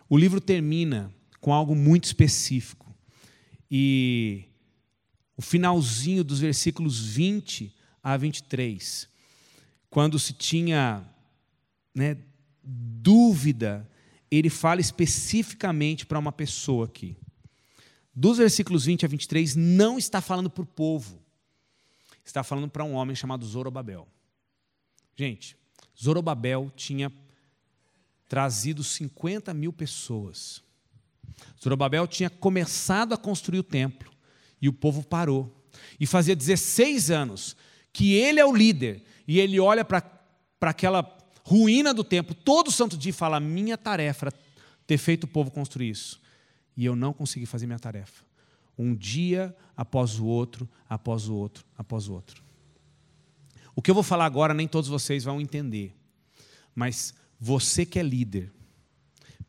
O 0.10 0.18
livro 0.18 0.42
termina 0.42 1.14
com 1.40 1.54
algo 1.54 1.76
muito 1.76 2.06
específico. 2.06 2.92
E 3.70 4.46
o 5.38 5.44
finalzinho 5.44 6.24
dos 6.24 6.40
versículos 6.40 7.00
20 7.06 7.72
a 8.02 8.18
23, 8.18 9.08
quando 9.92 10.18
se 10.18 10.34
tinha 10.34 11.08
né, 11.94 12.18
dúvida, 12.64 13.88
ele 14.32 14.50
fala 14.50 14.82
especificamente 14.82 16.04
para 16.04 16.18
uma 16.18 16.32
pessoa 16.32 16.88
aqui. 16.88 17.16
Dos 18.14 18.38
versículos 18.38 18.86
20 18.86 19.06
a 19.06 19.08
23, 19.08 19.56
não 19.56 19.98
está 19.98 20.22
falando 20.22 20.50
para 20.50 20.64
o 20.64 20.66
povo, 20.66 21.22
está 22.24 22.44
falando 22.44 22.70
para 22.70 22.84
um 22.84 22.94
homem 22.94 23.16
chamado 23.16 23.46
Zorobabel. 23.46 24.08
Gente, 25.16 25.58
Zorobabel 26.00 26.72
tinha 26.76 27.12
trazido 28.28 28.84
50 28.84 29.54
mil 29.54 29.74
pessoas. 29.74 30.62
Zorobabel 31.62 32.08
tinha 32.08 32.30
começado 32.30 33.14
a 33.14 33.18
construir 33.18 33.60
o 33.60 33.64
templo 33.64 34.12
e 34.62 34.70
o 34.70 34.74
povo 34.74 35.04
parou. 35.04 35.66
E 36.00 36.06
fazia 36.06 36.36
16 36.36 37.12
anos 37.12 37.56
que 37.92 38.14
ele 38.14 38.40
é 38.40 38.46
o 38.46 38.56
líder 38.56 39.04
e 39.28 39.40
ele 39.40 39.60
olha 39.60 39.84
para 39.84 40.04
aquela 40.62 41.18
ruína 41.44 41.94
do 41.94 42.04
templo 42.04 42.36
todo 42.36 42.72
santo 42.72 42.98
dia 42.98 43.10
e 43.10 43.14
fala: 43.14 43.40
Minha 43.40 43.78
tarefa 43.78 44.28
era 44.28 44.34
ter 44.86 44.98
feito 44.98 45.24
o 45.26 45.28
povo 45.28 45.52
construir 45.52 45.90
isso. 45.90 46.21
E 46.82 46.86
eu 46.86 46.96
não 46.96 47.14
consegui 47.14 47.46
fazer 47.46 47.68
minha 47.68 47.78
tarefa. 47.78 48.26
Um 48.76 48.96
dia 48.96 49.56
após 49.78 50.18
o 50.18 50.26
outro, 50.26 50.68
após 50.90 51.28
o 51.28 51.36
outro, 51.36 51.64
após 51.78 52.08
o 52.08 52.14
outro. 52.14 52.42
O 53.76 53.84
que 53.84 53.92
eu 53.92 53.94
vou 53.94 54.02
falar 54.02 54.26
agora, 54.26 54.52
nem 54.52 54.68
todos 54.68 54.90
vocês 54.90 55.24
vão 55.24 55.40
entender. 55.40 55.96
Mas 56.74 57.14
você 57.40 57.86
que 57.86 58.00
é 58.00 58.02
líder, 58.02 58.52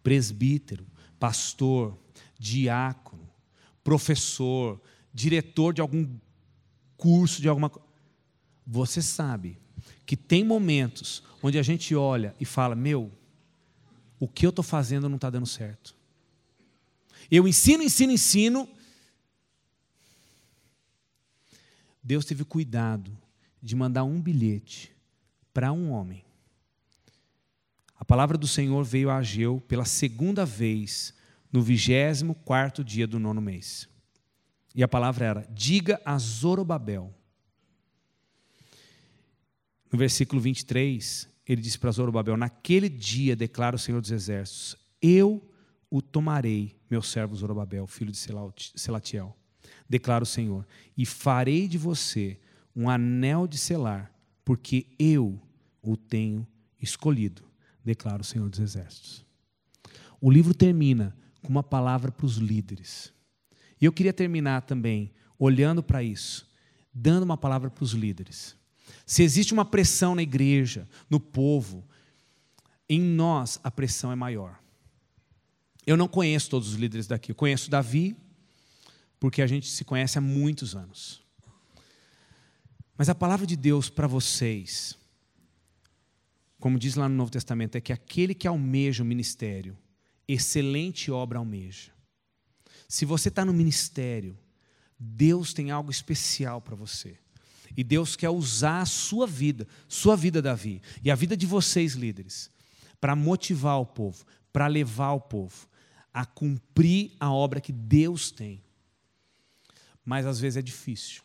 presbítero, 0.03 0.87
pastor, 1.19 1.99
diácono, 2.39 3.27
professor, 3.83 4.79
diretor 5.11 5.73
de 5.73 5.81
algum 5.81 6.07
curso, 6.99 7.41
de 7.41 7.49
alguma 7.49 7.71
coisa, 7.71 7.89
você 8.67 9.01
sabe 9.01 9.59
que 10.05 10.19
tem 10.19 10.45
momentos 10.45 11.23
onde 11.43 11.59
a 11.59 11.63
gente 11.63 11.95
olha 11.95 12.37
e 12.39 12.45
fala: 12.45 12.77
Meu, 12.77 13.11
o 14.21 14.29
que 14.29 14.45
eu 14.45 14.51
estou 14.51 14.63
fazendo 14.63 15.09
não 15.09 15.17
está 15.17 15.31
dando 15.31 15.47
certo. 15.47 16.02
Eu 17.31 17.47
ensino, 17.47 17.83
ensino, 17.83 18.13
ensino. 18.13 18.69
Deus 22.03 22.25
teve 22.25 22.45
cuidado 22.45 23.17
de 23.63 23.77
mandar 23.77 24.05
um 24.05 24.21
bilhete 24.21 24.93
para 25.55 25.73
um 25.73 25.91
homem. 25.91 26.25
A 27.97 28.05
palavra 28.05 28.37
do 28.37 28.49
Senhor 28.49 28.83
veio 28.83 29.11
a 29.11 29.19
Ageu 29.19 29.61
pela 29.69 29.85
segunda 29.85 30.45
vez 30.45 31.15
no 31.53 31.63
vigésimo 31.63 32.35
quarto 32.35 32.83
dia 32.83 33.07
do 33.07 33.19
nono 33.19 33.41
mês. 33.41 33.89
E 34.75 34.83
a 34.83 34.89
palavra 34.89 35.27
era: 35.27 35.47
diga 35.51 36.01
a 36.05 36.19
Zorobabel. 36.19 37.15
No 39.93 39.99
versículo 39.99 40.41
23, 40.41 41.29
ele 41.47 41.61
disse 41.61 41.79
para 41.79 41.93
Zorobabel: 41.93 42.37
Naquele 42.37 42.89
dia, 42.89 43.37
declara 43.37 43.77
o 43.77 43.79
Senhor 43.79 44.01
dos 44.01 44.11
Exércitos, 44.11 44.77
eu 45.01 45.52
o 45.93 46.01
tomarei, 46.01 46.75
meu 46.91 47.03
servo 47.03 47.37
Zorobabel, 47.37 47.87
filho 47.87 48.11
de 48.11 48.17
Selatiel, 48.75 49.37
declara 49.87 50.25
o 50.25 50.27
Senhor, 50.27 50.67
e 50.97 51.05
farei 51.05 51.69
de 51.69 51.77
você 51.77 52.41
um 52.75 52.89
anel 52.89 53.47
de 53.47 53.59
selar, 53.59 54.11
porque 54.43 54.87
eu 54.99 55.39
o 55.83 55.95
tenho 55.95 56.47
escolhido, 56.81 57.43
declara 57.85 58.23
o 58.23 58.25
Senhor 58.25 58.49
dos 58.49 58.59
Exércitos. 58.59 59.23
O 60.19 60.31
livro 60.31 60.55
termina 60.55 61.15
com 61.43 61.51
uma 61.51 61.63
palavra 61.63 62.11
para 62.11 62.25
os 62.25 62.39
líderes. 62.39 63.13
E 63.79 63.85
eu 63.85 63.93
queria 63.93 64.15
terminar 64.15 64.63
também 64.63 65.13
olhando 65.39 65.83
para 65.83 66.03
isso, 66.03 66.51
dando 66.95 67.25
uma 67.25 67.37
palavra 67.37 67.69
para 67.69 67.85
os 67.85 67.93
líderes. 67.93 68.57
Se 69.05 69.23
existe 69.23 69.53
uma 69.53 69.67
pressão 69.67 70.15
na 70.15 70.23
igreja, 70.23 70.89
no 71.11 71.21
povo, 71.21 71.87
em 72.89 72.99
nós 72.99 73.61
a 73.63 73.71
pressão 73.71 74.11
é 74.11 74.17
maior. 74.17 74.62
Eu 75.87 75.97
não 75.97 76.07
conheço 76.07 76.49
todos 76.49 76.69
os 76.69 76.75
líderes 76.75 77.07
daqui. 77.07 77.33
Eu 77.33 77.37
conheço 77.37 77.71
Davi, 77.71 78.17
porque 79.19 79.43
a 79.43 79.47
gente 79.47 79.69
se 79.69 79.85
conhece 79.85 80.17
há 80.17 80.21
muitos 80.21 80.77
anos. 80.77 81.23
Mas 82.97 83.09
a 83.09 83.15
palavra 83.15 83.47
de 83.47 83.57
Deus 83.57 83.91
para 83.91 84.07
vocês, 84.07 84.97
como 86.61 86.79
diz 86.79 86.95
lá 86.95 87.09
no 87.09 87.17
Novo 87.17 87.33
Testamento, 87.33 87.77
é 87.77 87.81
que 87.81 87.93
aquele 87.93 88.35
que 88.35 88.47
almeja 88.47 89.03
o 89.03 89.07
ministério, 89.07 89.77
excelente 90.29 91.11
obra 91.11 91.39
almeja. 91.39 91.91
Se 92.89 93.05
você 93.05 93.29
está 93.29 93.45
no 93.45 93.53
ministério, 93.53 94.39
Deus 94.99 95.53
tem 95.53 95.73
algo 95.73 95.91
especial 95.91 96.61
para 96.61 96.77
você. 96.77 97.19
E 97.77 97.83
Deus 97.83 98.15
quer 98.15 98.29
usar 98.29 98.83
a 98.83 98.87
sua 98.87 99.27
vida, 99.27 99.67
sua 99.89 100.15
vida, 100.15 100.41
Davi, 100.41 100.81
e 101.03 101.11
a 101.11 101.15
vida 101.15 101.37
de 101.37 101.47
vocês, 101.47 101.95
líderes, 101.95 102.51
para 103.01 103.17
motivar 103.17 103.81
o 103.81 103.87
povo, 103.87 104.25
para 104.53 104.67
levar 104.69 105.13
o 105.13 105.21
povo 105.21 105.67
a 106.13 106.25
cumprir 106.25 107.13
a 107.19 107.33
obra 107.33 107.61
que 107.61 107.73
Deus 107.73 108.31
tem. 108.31 108.63
Mas 110.05 110.27
às 110.27 110.41
vezes 110.41 110.57
é 110.57 110.63
difícil. 110.63 111.23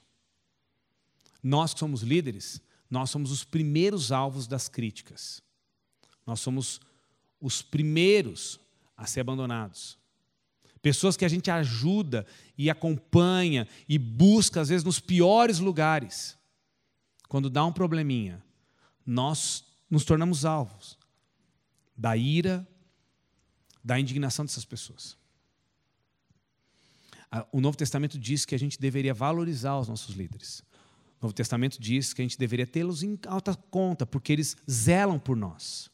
Nós 1.42 1.74
que 1.74 1.80
somos 1.80 2.02
líderes, 2.02 2.62
nós 2.90 3.10
somos 3.10 3.32
os 3.32 3.44
primeiros 3.44 4.12
alvos 4.12 4.48
das 4.48 4.68
críticas. 4.70 5.42
Nós 6.26 6.40
somos 6.40 6.80
os 7.40 7.62
primeiros 7.62 8.60
a 8.96 9.06
ser 9.06 9.22
abandonados. 9.22 9.98
Pessoas 10.82 11.18
que 11.18 11.26
a 11.26 11.30
gente 11.30 11.52
ajuda 11.52 12.26
e 12.58 12.70
acompanha 12.70 13.68
e 13.90 13.98
busca, 13.98 14.62
às 14.62 14.70
vezes, 14.70 14.84
nos 14.84 15.00
piores 15.00 15.60
lugares. 15.60 16.38
Quando 17.28 17.50
dá 17.50 17.66
um 17.66 17.74
probleminha, 17.74 18.44
nós 19.06 19.64
nos 19.90 20.06
tornamos 20.06 20.46
alvos 20.46 20.98
da 21.96 22.16
ira, 22.16 22.68
da 23.88 23.98
indignação 23.98 24.44
dessas 24.44 24.66
pessoas. 24.66 25.18
O 27.54 27.62
Novo 27.62 27.78
Testamento 27.78 28.20
diz 28.20 28.44
que 28.44 28.54
a 28.54 28.60
gente 28.60 28.78
deveria 28.78 29.14
valorizar 29.14 29.80
os 29.80 29.88
nossos 29.88 30.14
líderes. 30.14 30.60
O 31.22 31.24
Novo 31.24 31.34
Testamento 31.34 31.80
diz 31.80 32.14
que 32.14 32.22
a 32.22 32.26
gente 32.26 32.38
deveria 32.38 32.68
tê-los 32.68 33.02
em 33.02 33.18
alta 33.28 33.56
conta, 33.56 34.06
porque 34.06 34.34
eles 34.34 34.58
zelam 34.70 35.18
por 35.18 35.38
nós. 35.38 35.90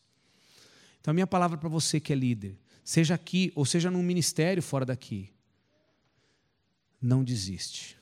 Então, 1.00 1.12
a 1.12 1.14
minha 1.14 1.28
palavra 1.28 1.56
para 1.56 1.70
você 1.70 2.00
que 2.00 2.12
é 2.12 2.16
líder, 2.16 2.58
seja 2.84 3.14
aqui 3.14 3.52
ou 3.56 3.64
seja 3.64 3.92
num 3.92 4.02
ministério 4.02 4.64
fora 4.64 4.86
daqui, 4.86 5.30
não 7.00 7.24
desiste. 7.24 7.96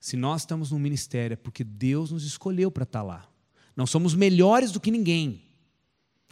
Se 0.00 0.16
nós 0.16 0.42
estamos 0.42 0.72
num 0.72 0.78
ministério 0.78 1.34
é 1.34 1.36
porque 1.36 1.62
Deus 1.62 2.10
nos 2.10 2.24
escolheu 2.24 2.68
para 2.68 2.82
estar 2.82 3.02
lá. 3.02 3.30
Não 3.76 3.86
somos 3.86 4.12
melhores 4.12 4.72
do 4.72 4.80
que 4.80 4.90
ninguém. 4.90 5.44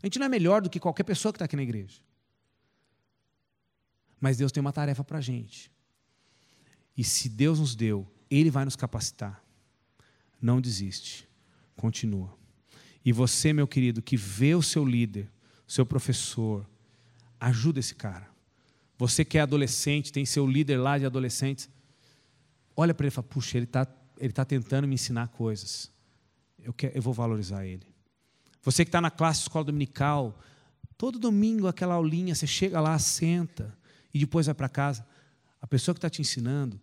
A 0.02 0.06
gente 0.06 0.18
não 0.18 0.26
é 0.26 0.28
melhor 0.28 0.60
do 0.62 0.68
que 0.68 0.80
qualquer 0.80 1.04
pessoa 1.04 1.32
que 1.32 1.36
está 1.36 1.44
aqui 1.44 1.56
na 1.56 1.62
igreja. 1.62 2.00
Mas 4.22 4.38
Deus 4.38 4.50
tem 4.50 4.62
uma 4.62 4.72
tarefa 4.72 5.04
para 5.04 5.18
a 5.18 5.20
gente. 5.20 5.70
E 6.96 7.04
se 7.04 7.28
Deus 7.28 7.58
nos 7.58 7.74
deu, 7.74 8.10
Ele 8.30 8.50
vai 8.50 8.64
nos 8.64 8.76
capacitar. 8.76 9.44
Não 10.40 10.62
desiste. 10.62 11.28
Continua. 11.76 12.32
E 13.04 13.12
você, 13.12 13.52
meu 13.52 13.66
querido, 13.66 14.00
que 14.00 14.16
vê 14.16 14.54
o 14.54 14.62
seu 14.62 14.84
líder, 14.84 15.28
seu 15.66 15.84
professor, 15.84 16.64
Ajuda 17.42 17.80
esse 17.80 17.96
cara. 17.96 18.28
Você 18.96 19.24
que 19.24 19.36
é 19.36 19.40
adolescente, 19.40 20.12
tem 20.12 20.24
seu 20.24 20.46
líder 20.46 20.76
lá 20.76 20.96
de 20.96 21.04
adolescentes, 21.04 21.68
olha 22.76 22.94
para 22.94 23.04
ele 23.04 23.08
e 23.08 23.10
fala: 23.10 23.26
puxa, 23.26 23.58
ele 23.58 23.64
está 23.64 23.84
ele 24.16 24.32
tá 24.32 24.44
tentando 24.44 24.86
me 24.86 24.94
ensinar 24.94 25.26
coisas. 25.26 25.90
Eu, 26.62 26.72
quero, 26.72 26.96
eu 26.96 27.02
vou 27.02 27.12
valorizar 27.12 27.66
ele. 27.66 27.84
Você 28.62 28.84
que 28.84 28.90
está 28.90 29.00
na 29.00 29.10
classe 29.10 29.40
escola 29.40 29.64
dominical, 29.64 30.38
todo 30.96 31.18
domingo 31.18 31.66
aquela 31.66 31.94
aulinha, 31.94 32.32
você 32.32 32.46
chega 32.46 32.80
lá, 32.80 32.96
senta 33.00 33.76
e 34.12 34.18
depois 34.18 34.46
vai 34.46 34.54
para 34.54 34.68
casa. 34.68 35.06
A 35.60 35.66
pessoa 35.66 35.94
que 35.94 35.98
está 35.98 36.10
te 36.10 36.20
ensinando 36.20 36.80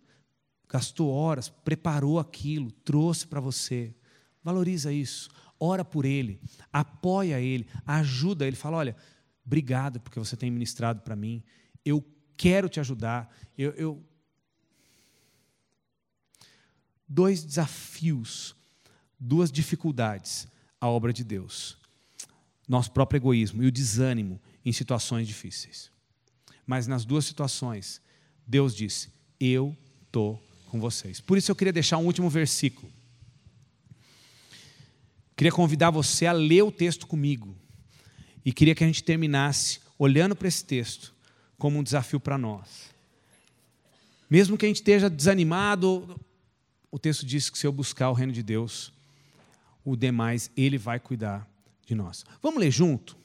gastou 0.68 1.10
horas, 1.10 1.48
preparou 1.48 2.18
aquilo, 2.18 2.70
trouxe 2.70 3.26
para 3.26 3.40
você. 3.40 3.94
Valoriza 4.42 4.92
isso. 4.92 5.28
Ora 5.58 5.84
por 5.84 6.04
ele, 6.04 6.40
apoia 6.72 7.40
ele, 7.40 7.66
ajuda 7.84 8.46
ele. 8.46 8.56
Fala: 8.56 8.78
olha, 8.78 8.96
Obrigado 9.50 9.98
porque 9.98 10.16
você 10.16 10.36
tem 10.36 10.48
ministrado 10.48 11.00
para 11.00 11.16
mim. 11.16 11.42
Eu 11.84 12.04
quero 12.36 12.68
te 12.68 12.78
ajudar. 12.78 13.34
Eu, 13.58 13.72
eu... 13.72 14.04
Dois 17.08 17.42
desafios, 17.42 18.54
duas 19.18 19.50
dificuldades 19.50 20.46
à 20.80 20.86
obra 20.88 21.12
de 21.12 21.24
Deus. 21.24 21.76
nosso 22.68 22.92
próprio 22.92 23.18
egoísmo 23.18 23.64
e 23.64 23.66
o 23.66 23.72
desânimo 23.72 24.40
em 24.64 24.72
situações 24.72 25.26
difíceis. 25.26 25.89
Mas 26.70 26.86
nas 26.86 27.04
duas 27.04 27.24
situações, 27.24 28.00
Deus 28.46 28.76
disse: 28.76 29.08
Eu 29.40 29.76
estou 30.06 30.40
com 30.68 30.78
vocês. 30.78 31.20
Por 31.20 31.36
isso 31.36 31.50
eu 31.50 31.56
queria 31.56 31.72
deixar 31.72 31.98
um 31.98 32.06
último 32.06 32.30
versículo. 32.30 32.88
Queria 35.36 35.50
convidar 35.50 35.90
você 35.90 36.26
a 36.26 36.32
ler 36.32 36.62
o 36.62 36.70
texto 36.70 37.08
comigo. 37.08 37.56
E 38.44 38.52
queria 38.52 38.72
que 38.72 38.84
a 38.84 38.86
gente 38.86 39.02
terminasse 39.02 39.80
olhando 39.98 40.36
para 40.36 40.46
esse 40.46 40.64
texto 40.64 41.12
como 41.58 41.76
um 41.76 41.82
desafio 41.82 42.20
para 42.20 42.38
nós. 42.38 42.94
Mesmo 44.30 44.56
que 44.56 44.64
a 44.64 44.68
gente 44.68 44.76
esteja 44.76 45.10
desanimado, 45.10 46.20
o 46.88 47.00
texto 47.00 47.26
diz 47.26 47.50
que 47.50 47.58
se 47.58 47.66
eu 47.66 47.72
buscar 47.72 48.10
o 48.10 48.14
reino 48.14 48.32
de 48.32 48.44
Deus, 48.44 48.92
o 49.84 49.96
demais 49.96 50.52
Ele 50.56 50.78
vai 50.78 51.00
cuidar 51.00 51.50
de 51.84 51.96
nós. 51.96 52.24
Vamos 52.40 52.60
ler 52.60 52.70
junto? 52.70 53.18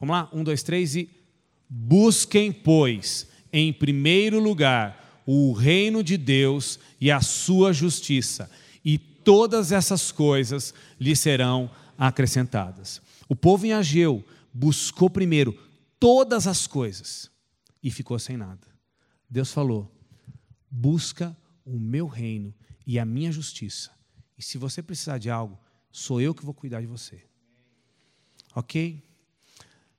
Vamos 0.00 0.14
lá? 0.14 0.28
Um, 0.32 0.42
dois, 0.42 0.64
três 0.64 0.96
e. 0.96 1.21
Busquem, 1.74 2.52
pois, 2.52 3.26
em 3.50 3.72
primeiro 3.72 4.38
lugar, 4.38 5.22
o 5.24 5.54
reino 5.54 6.04
de 6.04 6.18
Deus 6.18 6.78
e 7.00 7.10
a 7.10 7.22
sua 7.22 7.72
justiça, 7.72 8.50
e 8.84 8.98
todas 8.98 9.72
essas 9.72 10.12
coisas 10.12 10.74
lhe 11.00 11.16
serão 11.16 11.70
acrescentadas. 11.96 13.00
O 13.26 13.34
povo 13.34 13.64
em 13.64 13.72
Ageu 13.72 14.22
buscou 14.52 15.08
primeiro 15.08 15.58
todas 15.98 16.46
as 16.46 16.66
coisas 16.66 17.30
e 17.82 17.90
ficou 17.90 18.18
sem 18.18 18.36
nada. 18.36 18.68
Deus 19.30 19.50
falou: 19.50 19.90
busca 20.70 21.34
o 21.64 21.78
meu 21.78 22.06
reino 22.06 22.52
e 22.86 22.98
a 22.98 23.04
minha 23.06 23.32
justiça. 23.32 23.90
E 24.36 24.42
se 24.42 24.58
você 24.58 24.82
precisar 24.82 25.16
de 25.16 25.30
algo, 25.30 25.58
sou 25.90 26.20
eu 26.20 26.34
que 26.34 26.44
vou 26.44 26.52
cuidar 26.52 26.82
de 26.82 26.86
você. 26.86 27.24
Ok? 28.54 29.02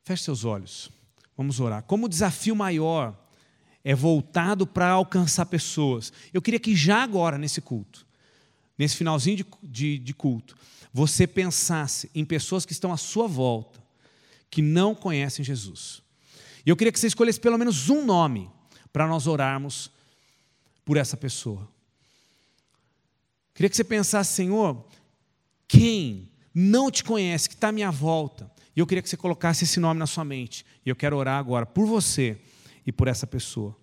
Feche 0.03 0.25
seus 0.25 0.45
olhos. 0.45 0.91
Vamos 1.37 1.59
orar. 1.59 1.83
Como 1.83 2.05
o 2.05 2.09
desafio 2.09 2.55
maior 2.55 3.17
é 3.83 3.93
voltado 3.93 4.65
para 4.65 4.89
alcançar 4.89 5.45
pessoas, 5.45 6.13
eu 6.33 6.41
queria 6.41 6.59
que 6.59 6.75
já 6.75 7.03
agora, 7.03 7.37
nesse 7.37 7.59
culto, 7.59 8.05
nesse 8.77 8.95
finalzinho 8.95 9.37
de, 9.37 9.45
de, 9.61 9.97
de 9.99 10.13
culto, 10.13 10.55
você 10.93 11.25
pensasse 11.25 12.09
em 12.13 12.23
pessoas 12.23 12.65
que 12.65 12.71
estão 12.71 12.93
à 12.93 12.97
sua 12.97 13.27
volta, 13.27 13.81
que 14.49 14.61
não 14.61 14.93
conhecem 14.93 15.43
Jesus. 15.43 16.01
E 16.65 16.69
eu 16.69 16.75
queria 16.75 16.91
que 16.91 16.99
você 16.99 17.07
escolhesse 17.07 17.39
pelo 17.39 17.57
menos 17.57 17.89
um 17.89 18.05
nome 18.05 18.49
para 18.91 19.07
nós 19.07 19.27
orarmos 19.27 19.91
por 20.85 20.97
essa 20.97 21.17
pessoa. 21.17 21.67
Queria 23.53 23.69
que 23.69 23.75
você 23.75 23.83
pensasse, 23.83 24.33
Senhor, 24.33 24.85
quem 25.67 26.29
não 26.53 26.91
te 26.91 27.03
conhece, 27.03 27.49
que 27.49 27.55
está 27.55 27.69
à 27.69 27.71
minha 27.71 27.91
volta, 27.91 28.49
e 28.75 28.79
eu 28.79 28.87
queria 28.87 29.01
que 29.01 29.09
você 29.09 29.17
colocasse 29.17 29.63
esse 29.63 29.79
nome 29.79 29.99
na 29.99 30.07
sua 30.07 30.25
mente. 30.25 30.65
E 30.85 30.89
eu 30.89 30.95
quero 30.95 31.15
orar 31.15 31.39
agora 31.39 31.65
por 31.65 31.85
você 31.85 32.37
e 32.85 32.91
por 32.91 33.07
essa 33.07 33.27
pessoa. 33.27 33.75